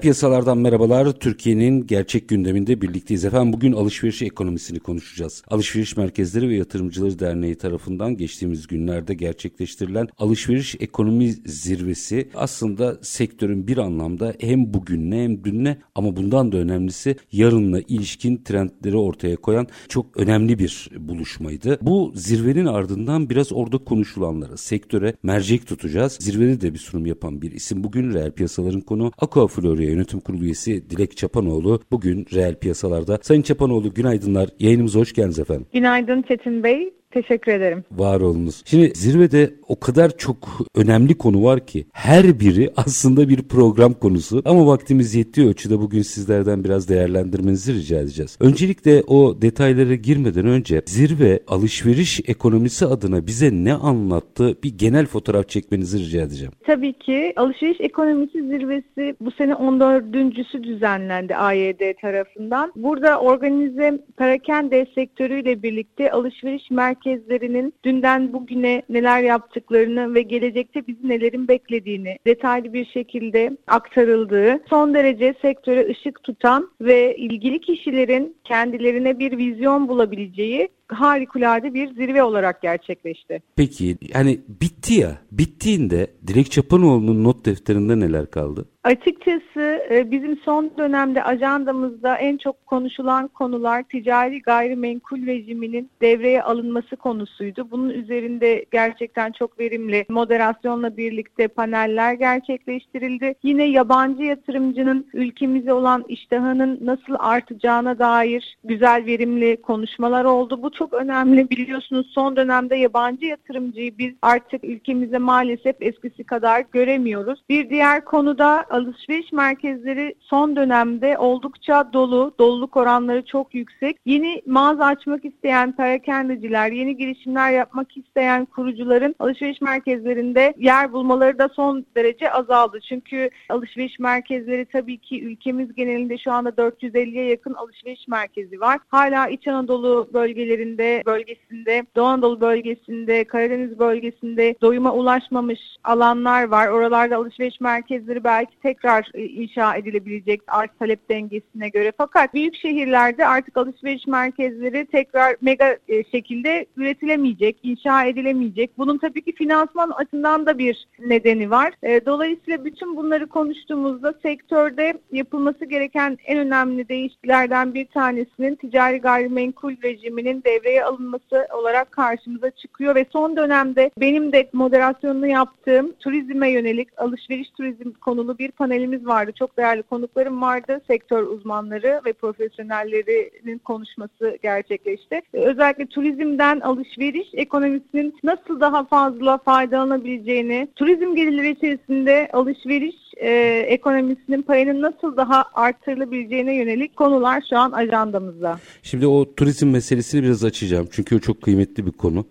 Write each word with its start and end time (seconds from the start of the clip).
Piyasalardan 0.00 0.58
merhabalar. 0.58 1.12
Türkiye'nin 1.12 1.86
gerçek 1.86 2.28
gündeminde 2.28 2.80
birlikteyiz. 2.80 3.24
Efendim 3.24 3.52
bugün 3.52 3.72
alışveriş 3.72 4.22
ekonomisini 4.22 4.80
konuşacağız. 4.80 5.42
Alışveriş 5.48 5.96
Merkezleri 5.96 6.48
ve 6.48 6.54
Yatırımcıları 6.54 7.18
Derneği 7.18 7.54
tarafından 7.54 8.16
geçtiğimiz 8.16 8.66
günlerde 8.66 9.14
gerçekleştirilen 9.14 10.08
alışveriş 10.18 10.76
ekonomi 10.80 11.32
zirvesi 11.32 12.28
aslında 12.34 12.98
sektörün 13.02 13.66
bir 13.66 13.78
anlamda 13.78 14.34
hem 14.40 14.74
bugünle 14.74 15.24
hem 15.24 15.44
dünle 15.44 15.78
ama 15.94 16.16
bundan 16.16 16.52
da 16.52 16.56
önemlisi 16.56 17.16
yarınla 17.32 17.80
ilişkin 17.80 18.36
trendleri 18.44 18.96
ortaya 18.96 19.36
koyan 19.36 19.66
çok 19.88 20.16
önemli 20.16 20.58
bir 20.58 20.90
buluşmaydı. 20.98 21.78
Bu 21.82 22.12
zirvenin 22.14 22.66
ardından 22.66 23.30
biraz 23.30 23.52
orada 23.52 23.78
konuşulanlara, 23.78 24.56
sektöre 24.56 25.14
mercek 25.22 25.66
tutacağız. 25.66 26.18
Zirvede 26.20 26.60
de 26.60 26.74
bir 26.74 26.78
sunum 26.78 27.06
yapan 27.06 27.42
bir 27.42 27.52
isim. 27.52 27.84
Bugün 27.84 28.14
reel 28.14 28.32
piyasaların 28.32 28.80
konu 28.80 29.12
Aquaflo 29.18 29.60
Florya 29.60 29.89
Yönetim 29.90 30.20
Kurulu 30.20 30.44
üyesi 30.44 30.90
Dilek 30.90 31.16
Çapanoğlu 31.16 31.80
bugün 31.90 32.26
reel 32.34 32.54
piyasalarda. 32.54 33.18
Sayın 33.22 33.42
Çapanoğlu 33.42 33.94
günaydınlar. 33.94 34.48
Yayınımıza 34.58 34.98
hoş 35.00 35.12
geldiniz 35.12 35.38
efendim. 35.38 35.66
Günaydın 35.72 36.22
Çetin 36.22 36.64
Bey. 36.64 36.99
Teşekkür 37.10 37.52
ederim. 37.52 37.84
Var 37.92 38.20
olunuz. 38.20 38.62
Şimdi 38.64 38.92
zirvede 38.94 39.50
o 39.68 39.80
kadar 39.80 40.16
çok 40.16 40.36
önemli 40.74 41.18
konu 41.18 41.44
var 41.44 41.66
ki 41.66 41.86
her 41.92 42.40
biri 42.40 42.70
aslında 42.76 43.28
bir 43.28 43.42
program 43.42 43.94
konusu 43.94 44.42
ama 44.44 44.66
vaktimiz 44.66 45.14
yettiği 45.14 45.48
ölçüde 45.48 45.78
bugün 45.78 46.02
sizlerden 46.02 46.64
biraz 46.64 46.88
değerlendirmenizi 46.88 47.74
rica 47.74 47.98
edeceğiz. 48.00 48.38
Öncelikle 48.40 49.02
o 49.06 49.42
detaylara 49.42 49.94
girmeden 49.94 50.46
önce 50.46 50.82
zirve 50.86 51.40
alışveriş 51.46 52.20
ekonomisi 52.26 52.86
adına 52.86 53.26
bize 53.26 53.50
ne 53.52 53.74
anlattı 53.74 54.56
bir 54.64 54.78
genel 54.78 55.06
fotoğraf 55.06 55.48
çekmenizi 55.48 55.98
rica 55.98 56.22
edeceğim. 56.22 56.52
Tabii 56.66 56.92
ki 56.92 57.32
alışveriş 57.36 57.80
ekonomisi 57.80 58.42
zirvesi 58.42 59.14
bu 59.20 59.30
sene 59.30 59.52
14.sü 59.52 60.64
düzenlendi 60.64 61.36
AYD 61.36 61.94
tarafından. 62.00 62.72
Burada 62.76 63.20
organize 63.20 63.98
perakende 64.16 64.86
sektörüyle 64.94 65.62
birlikte 65.62 66.10
alışveriş 66.10 66.70
merkezi 66.70 66.99
merkezlerinin 67.06 67.74
dünden 67.84 68.32
bugüne 68.32 68.82
neler 68.88 69.22
yaptıklarını 69.22 70.14
ve 70.14 70.22
gelecekte 70.22 70.86
bizi 70.86 71.08
nelerin 71.08 71.48
beklediğini 71.48 72.18
detaylı 72.26 72.72
bir 72.72 72.84
şekilde 72.84 73.56
aktarıldığı, 73.66 74.60
son 74.70 74.94
derece 74.94 75.34
sektöre 75.42 75.88
ışık 75.90 76.22
tutan 76.22 76.70
ve 76.80 77.16
ilgili 77.16 77.60
kişilerin 77.60 78.36
kendilerine 78.44 79.18
bir 79.18 79.38
vizyon 79.38 79.88
bulabileceği 79.88 80.68
harikulade 80.92 81.74
bir 81.74 81.94
zirve 81.94 82.22
olarak 82.22 82.62
gerçekleşti. 82.62 83.42
Peki 83.56 83.98
yani 84.14 84.40
bitti 84.48 84.94
ya. 84.94 85.18
Bittiğinde 85.32 86.06
Dilek 86.26 86.50
Çapanoğlu'nun 86.50 87.24
not 87.24 87.46
defterinde 87.46 88.00
neler 88.00 88.30
kaldı? 88.30 88.66
Açıkçası 88.84 89.82
e, 89.90 90.10
bizim 90.10 90.36
son 90.36 90.70
dönemde 90.78 91.24
ajandamızda 91.24 92.16
en 92.16 92.36
çok 92.36 92.66
konuşulan 92.66 93.28
konular 93.28 93.82
ticari 93.82 94.42
gayrimenkul 94.42 95.26
rejiminin 95.26 95.90
devreye 96.00 96.42
alınması 96.42 96.96
konusuydu. 96.96 97.70
Bunun 97.70 97.90
üzerinde 97.90 98.64
gerçekten 98.70 99.32
çok 99.32 99.58
verimli 99.58 100.06
moderasyonla 100.08 100.96
birlikte 100.96 101.48
paneller 101.48 102.12
gerçekleştirildi. 102.14 103.34
Yine 103.42 103.64
yabancı 103.64 104.22
yatırımcının 104.22 105.06
ülkemize 105.14 105.72
olan 105.72 106.04
iştahının 106.08 106.78
nasıl 106.82 107.14
artacağına 107.18 107.98
dair 107.98 108.56
güzel 108.64 109.06
verimli 109.06 109.62
konuşmalar 109.62 110.24
oldu. 110.24 110.62
Bu 110.62 110.70
çok 110.80 110.92
önemli. 110.92 111.50
Biliyorsunuz 111.50 112.06
son 112.14 112.36
dönemde 112.36 112.76
yabancı 112.76 113.26
yatırımcıyı 113.26 113.98
biz 113.98 114.14
artık 114.22 114.64
ülkemize 114.64 115.18
maalesef 115.18 115.76
eskisi 115.80 116.24
kadar 116.24 116.64
göremiyoruz. 116.72 117.42
Bir 117.48 117.70
diğer 117.70 118.04
konuda 118.04 118.64
alışveriş 118.70 119.32
merkezleri 119.32 120.14
son 120.20 120.56
dönemde 120.56 121.18
oldukça 121.18 121.92
dolu. 121.92 122.34
Doluluk 122.38 122.76
oranları 122.76 123.24
çok 123.24 123.54
yüksek. 123.54 123.96
Yeni 124.06 124.42
mağaza 124.46 124.84
açmak 124.84 125.24
isteyen 125.24 125.72
perakendeciler, 125.76 126.72
yeni 126.72 126.96
girişimler 126.96 127.50
yapmak 127.50 127.96
isteyen 127.96 128.44
kurucuların 128.44 129.14
alışveriş 129.18 129.60
merkezlerinde 129.60 130.54
yer 130.58 130.92
bulmaları 130.92 131.38
da 131.38 131.48
son 131.48 131.86
derece 131.96 132.32
azaldı. 132.32 132.80
Çünkü 132.88 133.30
alışveriş 133.48 133.98
merkezleri 133.98 134.64
tabii 134.64 134.98
ki 134.98 135.24
ülkemiz 135.24 135.74
genelinde 135.74 136.18
şu 136.18 136.32
anda 136.32 136.48
450'ye 136.50 137.24
yakın 137.24 137.54
alışveriş 137.54 138.08
merkezi 138.08 138.60
var. 138.60 138.78
Hala 138.88 139.28
İç 139.28 139.48
Anadolu 139.48 140.10
bölgelerinde, 140.12 140.69
bölgesinde, 140.78 141.86
Doğu 141.96 142.04
Anadolu 142.04 142.40
bölgesinde, 142.40 143.24
Karadeniz 143.24 143.78
bölgesinde 143.78 144.54
doyuma 144.60 144.92
ulaşmamış 144.92 145.60
alanlar 145.84 146.44
var. 146.44 146.68
Oralarda 146.68 147.16
alışveriş 147.16 147.60
merkezleri 147.60 148.24
belki 148.24 148.60
tekrar 148.62 149.10
e, 149.14 149.24
inşa 149.24 149.76
edilebilecek 149.76 150.40
arz 150.46 150.70
talep 150.78 151.08
dengesine 151.08 151.68
göre. 151.68 151.92
Fakat 151.98 152.34
büyük 152.34 152.56
şehirlerde 152.56 153.26
artık 153.26 153.56
alışveriş 153.56 154.06
merkezleri 154.06 154.86
tekrar 154.86 155.36
mega 155.40 155.78
e, 155.88 156.04
şekilde 156.04 156.66
üretilemeyecek, 156.76 157.56
inşa 157.62 158.04
edilemeyecek. 158.04 158.70
Bunun 158.78 158.98
tabii 158.98 159.22
ki 159.22 159.32
finansman 159.32 159.90
açısından 159.90 160.46
da 160.46 160.58
bir 160.58 160.88
nedeni 160.98 161.50
var. 161.50 161.72
E, 161.82 162.06
dolayısıyla 162.06 162.64
bütün 162.64 162.96
bunları 162.96 163.26
konuştuğumuzda 163.26 164.14
sektörde 164.22 164.94
yapılması 165.12 165.64
gereken 165.64 166.18
en 166.26 166.38
önemli 166.38 166.88
değişikliklerden 166.88 167.74
bir 167.74 167.86
tanesinin 167.86 168.54
ticari 168.54 168.98
gayrimenkul 168.98 169.74
rejiminin 169.82 170.44
devreye 170.60 170.84
alınması 170.84 171.46
olarak 171.54 171.92
karşımıza 171.92 172.50
çıkıyor 172.50 172.94
ve 172.94 173.06
son 173.12 173.36
dönemde 173.36 173.90
benim 174.00 174.32
de 174.32 174.50
moderasyonunu 174.52 175.26
yaptığım 175.26 175.92
turizme 175.92 176.50
yönelik 176.50 176.88
alışveriş 176.96 177.50
turizm 177.50 177.92
konulu 177.92 178.38
bir 178.38 178.50
panelimiz 178.50 179.06
vardı. 179.06 179.32
Çok 179.38 179.56
değerli 179.56 179.82
konuklarım 179.82 180.42
vardı. 180.42 180.80
Sektör 180.86 181.22
uzmanları 181.22 182.00
ve 182.04 182.12
profesyonellerinin 182.12 183.58
konuşması 183.58 184.38
gerçekleşti. 184.42 185.20
Özellikle 185.32 185.86
turizmden 185.86 186.60
alışveriş 186.60 187.28
ekonomisinin 187.32 188.18
nasıl 188.22 188.60
daha 188.60 188.84
fazla 188.84 189.38
faydalanabileceğini, 189.38 190.68
turizm 190.76 191.14
gelirleri 191.14 191.50
içerisinde 191.50 192.28
alışveriş 192.32 192.96
e, 193.20 193.30
ekonomisinin 193.68 194.42
payının 194.42 194.82
nasıl 194.82 195.16
daha 195.16 195.44
arttırılabileceğine 195.54 196.54
yönelik 196.54 196.96
konular 196.96 197.44
şu 197.50 197.58
an 197.58 197.72
ajandamızda. 197.72 198.60
Şimdi 198.82 199.06
o 199.06 199.34
turizm 199.34 199.68
meselesini 199.68 200.22
biraz 200.22 200.44
açacağım. 200.44 200.88
Çünkü 200.90 201.16
o 201.16 201.18
çok 201.18 201.42
kıymetli 201.42 201.86
bir 201.86 201.92
konu. 201.92 202.24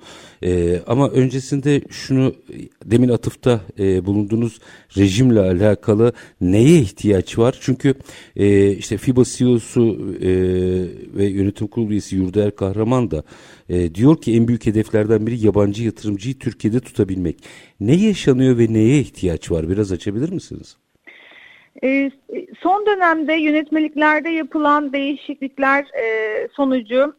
E, 0.44 0.79
ama 0.88 1.09
öncesinde 1.09 1.81
şunu 1.89 2.33
demin 2.85 3.09
atıfta 3.09 3.61
e, 3.79 4.05
bulunduğunuz 4.05 4.59
rejimle 4.97 5.39
alakalı 5.39 6.13
neye 6.41 6.79
ihtiyaç 6.79 7.38
var? 7.38 7.57
Çünkü 7.61 7.94
e, 8.35 8.72
işte 8.72 8.97
FIBA 8.97 9.23
CEO'su 9.25 9.97
e, 10.22 10.29
ve 11.17 11.25
yönetim 11.25 11.67
kurulu 11.67 11.91
üyesi 11.91 12.16
Yurdaer 12.16 12.55
Kahraman 12.55 13.11
da 13.11 13.23
e, 13.69 13.95
diyor 13.95 14.21
ki 14.21 14.35
en 14.35 14.47
büyük 14.47 14.66
hedeflerden 14.66 15.27
biri 15.27 15.45
yabancı 15.45 15.83
yatırımcıyı 15.83 16.39
Türkiye'de 16.39 16.79
tutabilmek. 16.79 17.37
Ne 17.79 17.95
yaşanıyor 17.95 18.57
ve 18.57 18.73
neye 18.73 18.99
ihtiyaç 18.99 19.51
var? 19.51 19.69
Biraz 19.69 19.91
açabilir 19.91 20.31
misiniz? 20.31 20.77
E, 21.83 22.11
son 22.59 22.85
dönemde 22.85 23.33
yönetmeliklerde 23.33 24.29
yapılan 24.29 24.93
değişiklikler 24.93 25.83
e, 25.83 26.47
sonucu 26.53 27.16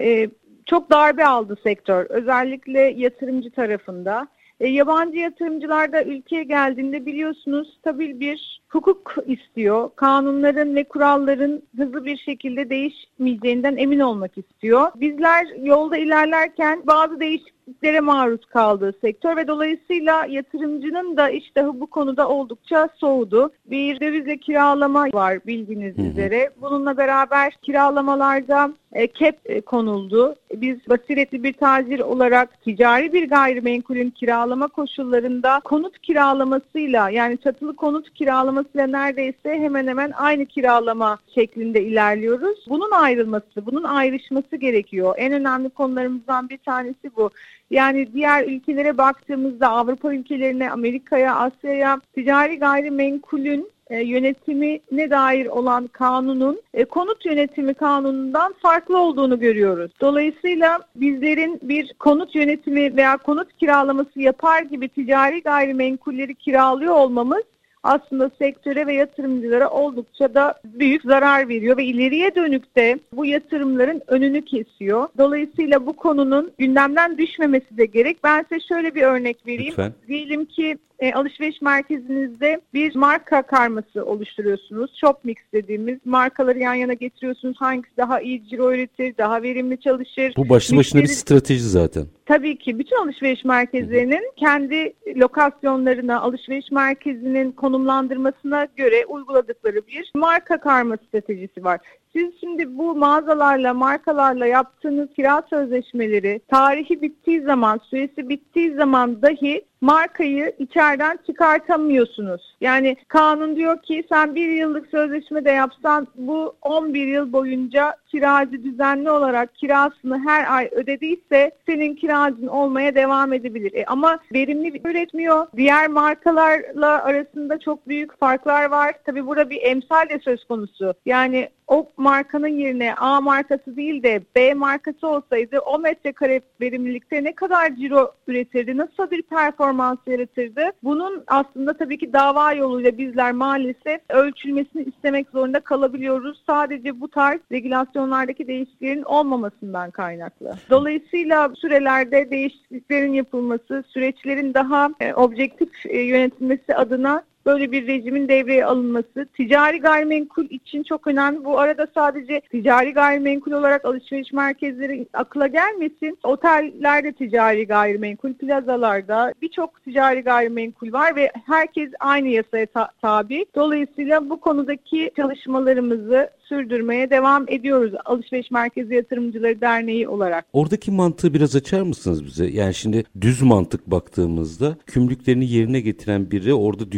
e, 0.00 0.28
çok 0.66 0.90
darbe 0.90 1.26
aldı 1.26 1.56
sektör. 1.62 2.06
Özellikle 2.08 2.80
yatırımcı 2.80 3.50
tarafında. 3.50 4.28
E, 4.60 4.68
yabancı 4.68 5.18
yatırımcılar 5.18 5.92
da 5.92 6.04
ülkeye 6.04 6.44
geldiğinde 6.44 7.06
biliyorsunuz 7.06 7.76
stabil 7.78 8.20
bir 8.20 8.60
hukuk 8.68 9.14
istiyor. 9.26 9.90
Kanunların 9.96 10.74
ve 10.74 10.84
kuralların 10.84 11.62
hızlı 11.76 12.04
bir 12.04 12.16
şekilde 12.16 12.70
değişmeyeceğinden 12.70 13.76
emin 13.76 14.00
olmak 14.00 14.38
istiyor. 14.38 14.90
Bizler 14.96 15.46
yolda 15.62 15.96
ilerlerken 15.96 16.82
bazı 16.86 17.20
değişiklikler 17.20 17.58
değişikliklere 17.68 18.00
maruz 18.00 18.44
kaldığı 18.44 18.92
sektör 19.00 19.36
ve 19.36 19.48
dolayısıyla 19.48 20.26
yatırımcının 20.26 21.16
da 21.16 21.30
iştahı 21.30 21.80
bu 21.80 21.86
konuda 21.86 22.28
oldukça 22.28 22.88
soğudu. 22.96 23.50
Bir 23.66 24.00
dövizle 24.00 24.36
kiralama 24.36 25.06
var 25.12 25.38
bildiğiniz 25.46 25.98
üzere. 25.98 26.50
Bununla 26.60 26.96
beraber 26.96 27.56
kiralamalarda 27.62 28.72
e, 28.92 29.08
cap 29.08 29.36
e, 29.44 29.60
konuldu. 29.60 30.34
Biz 30.54 30.78
basiretli 30.88 31.42
bir 31.42 31.52
tacir 31.52 32.00
olarak 32.00 32.62
ticari 32.62 33.12
bir 33.12 33.28
gayrimenkulün 33.28 34.10
kiralama 34.10 34.68
koşullarında 34.68 35.60
konut 35.64 35.98
kiralamasıyla 35.98 37.10
yani 37.10 37.38
çatılı 37.38 37.76
konut 37.76 38.14
kiralamasıyla 38.64 38.86
neredeyse 38.86 39.62
hemen 39.62 39.86
hemen 39.86 40.10
aynı 40.10 40.46
kiralama 40.46 41.18
şeklinde 41.34 41.82
ilerliyoruz. 41.82 42.66
Bunun 42.68 42.90
ayrılması, 42.90 43.66
bunun 43.66 43.84
ayrışması 43.84 44.56
gerekiyor. 44.56 45.14
En 45.18 45.32
önemli 45.32 45.70
konularımızdan 45.70 46.48
bir 46.48 46.58
tanesi 46.58 47.16
bu. 47.16 47.30
Yani 47.70 48.12
diğer 48.12 48.44
ülkelere 48.44 48.98
baktığımızda 48.98 49.68
Avrupa 49.68 50.14
ülkelerine, 50.14 50.70
Amerika'ya, 50.70 51.36
Asya'ya 51.36 52.00
ticari 52.14 52.58
gayrimenkulün 52.58 53.70
e, 53.90 54.00
yönetimine 54.00 55.10
dair 55.10 55.46
olan 55.46 55.86
kanunun 55.86 56.60
e, 56.74 56.84
konut 56.84 57.26
yönetimi 57.26 57.74
kanunundan 57.74 58.54
farklı 58.62 58.98
olduğunu 58.98 59.40
görüyoruz. 59.40 59.90
Dolayısıyla 60.00 60.78
bizlerin 60.96 61.60
bir 61.62 61.94
konut 61.98 62.34
yönetimi 62.34 62.96
veya 62.96 63.16
konut 63.16 63.58
kiralaması 63.58 64.20
yapar 64.20 64.62
gibi 64.62 64.88
ticari 64.88 65.42
gayrimenkulleri 65.42 66.34
kiralıyor 66.34 66.94
olmamız 66.94 67.42
aslında 67.82 68.30
sektöre 68.38 68.86
ve 68.86 68.94
yatırımcılara 68.94 69.70
oldukça 69.70 70.34
da 70.34 70.54
büyük 70.64 71.02
zarar 71.02 71.48
veriyor 71.48 71.76
ve 71.76 71.84
ileriye 71.84 72.34
dönük 72.34 72.76
de 72.76 72.98
bu 73.12 73.26
yatırımların 73.26 74.02
önünü 74.06 74.44
kesiyor. 74.44 75.08
Dolayısıyla 75.18 75.86
bu 75.86 75.92
konunun 75.92 76.50
gündemden 76.58 77.18
düşmemesi 77.18 77.76
de 77.76 77.86
gerek. 77.86 78.24
Ben 78.24 78.46
size 78.48 78.60
şöyle 78.68 78.94
bir 78.94 79.02
örnek 79.02 79.46
vereyim. 79.46 79.70
Lütfen. 79.70 79.92
Diyelim 80.08 80.44
ki 80.44 80.78
e, 80.98 81.12
alışveriş 81.12 81.62
merkezinizde 81.62 82.60
bir 82.74 82.94
marka 82.94 83.42
karması 83.42 84.04
oluşturuyorsunuz. 84.04 84.90
Shop 85.00 85.24
mix 85.24 85.36
dediğimiz 85.52 85.98
markaları 86.04 86.58
yan 86.58 86.74
yana 86.74 86.92
getiriyorsunuz. 86.92 87.56
Hangisi 87.60 87.96
daha 87.96 88.20
iyi 88.20 88.48
ciro 88.48 88.72
üretir, 88.72 89.16
daha 89.18 89.42
verimli 89.42 89.80
çalışır. 89.80 90.32
Bu 90.36 90.48
başlı 90.48 90.76
başına 90.76 91.02
bir 91.02 91.06
strateji 91.06 91.68
zaten. 91.68 92.06
Tabii 92.26 92.58
ki 92.58 92.78
bütün 92.78 92.96
alışveriş 92.96 93.44
merkezlerinin 93.44 94.32
kendi 94.36 94.92
lokasyonlarına, 95.16 96.20
alışveriş 96.20 96.70
merkezinin 96.70 97.52
konumlandırmasına 97.52 98.66
göre 98.76 99.06
uyguladıkları 99.06 99.86
bir 99.86 100.12
marka 100.14 100.60
karma 100.60 100.96
stratejisi 100.96 101.64
var. 101.64 101.80
Siz 102.12 102.40
şimdi 102.40 102.78
bu 102.78 102.94
mağazalarla, 102.94 103.74
markalarla 103.74 104.46
yaptığınız 104.46 105.08
kira 105.16 105.42
sözleşmeleri 105.50 106.40
tarihi 106.48 107.02
bittiği 107.02 107.40
zaman, 107.40 107.80
süresi 107.90 108.28
bittiği 108.28 108.74
zaman 108.74 109.22
dahi 109.22 109.64
markayı 109.80 110.52
içeriden 110.58 111.18
çıkartamıyorsunuz. 111.26 112.56
Yani 112.60 112.96
kanun 113.08 113.56
diyor 113.56 113.82
ki 113.82 114.04
sen 114.08 114.34
bir 114.34 114.50
yıllık 114.50 114.86
sözleşme 114.86 115.44
de 115.44 115.50
yapsan 115.50 116.06
bu 116.14 116.54
11 116.62 117.06
yıl 117.06 117.32
boyunca 117.32 117.96
kiracı 118.06 118.64
düzenli 118.64 119.10
olarak 119.10 119.54
kirasını 119.54 120.18
her 120.18 120.56
ay 120.56 120.68
ödediyse 120.72 121.50
senin 121.68 121.94
kiracın 121.94 122.46
olmaya 122.46 122.94
devam 122.94 123.32
edebilir. 123.32 123.72
E 123.74 123.84
ama 123.84 124.18
verimli 124.34 124.80
üretmiyor. 124.84 125.46
Diğer 125.56 125.88
markalarla 125.88 127.04
arasında 127.04 127.58
çok 127.58 127.88
büyük 127.88 128.18
farklar 128.18 128.70
var. 128.70 128.94
Tabii 129.06 129.26
burada 129.26 129.50
bir 129.50 129.62
emsal 129.62 130.08
de 130.08 130.18
söz 130.18 130.44
konusu. 130.44 130.94
Yani 131.06 131.48
o 131.68 131.88
markanın 131.96 132.48
yerine 132.48 132.94
A 132.94 133.20
markası 133.20 133.76
değil 133.76 134.02
de 134.02 134.22
B 134.36 134.54
markası 134.54 135.08
olsaydı 135.08 135.58
o 135.58 135.78
metrekare 135.78 136.40
verimlilikte 136.60 137.24
ne 137.24 137.34
kadar 137.34 137.76
ciro 137.76 138.14
üretirdi, 138.28 138.76
nasıl 138.76 139.10
bir 139.10 139.22
performans 139.22 139.98
yaratırdı? 140.06 140.62
Bunun 140.82 141.24
aslında 141.26 141.76
tabii 141.76 141.98
ki 141.98 142.12
dava 142.12 142.52
yoluyla 142.52 142.98
bizler 142.98 143.32
maalesef 143.32 144.00
ölçülmesini 144.08 144.82
istemek 144.82 145.30
zorunda 145.30 145.60
kalabiliyoruz. 145.60 146.42
Sadece 146.46 147.00
bu 147.00 147.08
tarz 147.08 147.40
regülasyonlardaki 147.52 148.46
değişikliklerin 148.46 149.02
olmamasından 149.02 149.90
kaynaklı. 149.90 150.54
Dolayısıyla 150.70 151.50
sürelerde 151.54 152.30
değişikliklerin 152.30 153.12
yapılması, 153.12 153.84
süreçlerin 153.88 154.54
daha 154.54 154.90
e, 155.00 155.14
objektif 155.14 155.86
e, 155.86 155.98
yönetilmesi 155.98 156.74
adına 156.74 157.22
böyle 157.48 157.72
bir 157.72 157.86
rejimin 157.86 158.28
devreye 158.28 158.64
alınması 158.64 159.26
ticari 159.36 159.78
gayrimenkul 159.78 160.44
için 160.50 160.82
çok 160.82 161.06
önemli. 161.06 161.44
Bu 161.44 161.58
arada 161.58 161.86
sadece 161.94 162.40
ticari 162.40 162.92
gayrimenkul 162.92 163.52
olarak 163.52 163.84
alışveriş 163.84 164.32
merkezleri 164.32 165.06
akla 165.12 165.46
gelmesin. 165.46 166.18
Otellerde 166.22 167.12
ticari 167.12 167.66
gayrimenkul, 167.66 168.34
plazalarda 168.34 169.34
birçok 169.42 169.84
ticari 169.84 170.20
gayrimenkul 170.20 170.92
var 170.92 171.16
ve 171.16 171.30
herkes 171.46 171.90
aynı 172.00 172.28
yasaya 172.28 172.66
ta- 172.66 172.90
tabi. 173.02 173.46
Dolayısıyla 173.54 174.30
bu 174.30 174.40
konudaki 174.40 175.10
çalışmalarımızı 175.16 176.30
sürdürmeye 176.48 177.10
devam 177.10 177.44
ediyoruz 177.48 177.92
Alışveriş 178.04 178.50
Merkezi 178.50 178.94
Yatırımcıları 178.94 179.60
Derneği 179.60 180.08
olarak. 180.08 180.46
Oradaki 180.52 180.90
mantığı 180.90 181.34
biraz 181.34 181.56
açar 181.56 181.82
mısınız 181.82 182.24
bize? 182.24 182.46
Yani 182.46 182.74
şimdi 182.74 183.04
düz 183.20 183.42
mantık 183.42 183.86
baktığımızda 183.86 184.76
kümlüklerini 184.86 185.50
yerine 185.50 185.80
getiren 185.80 186.30
biri 186.30 186.54
orada 186.54 186.92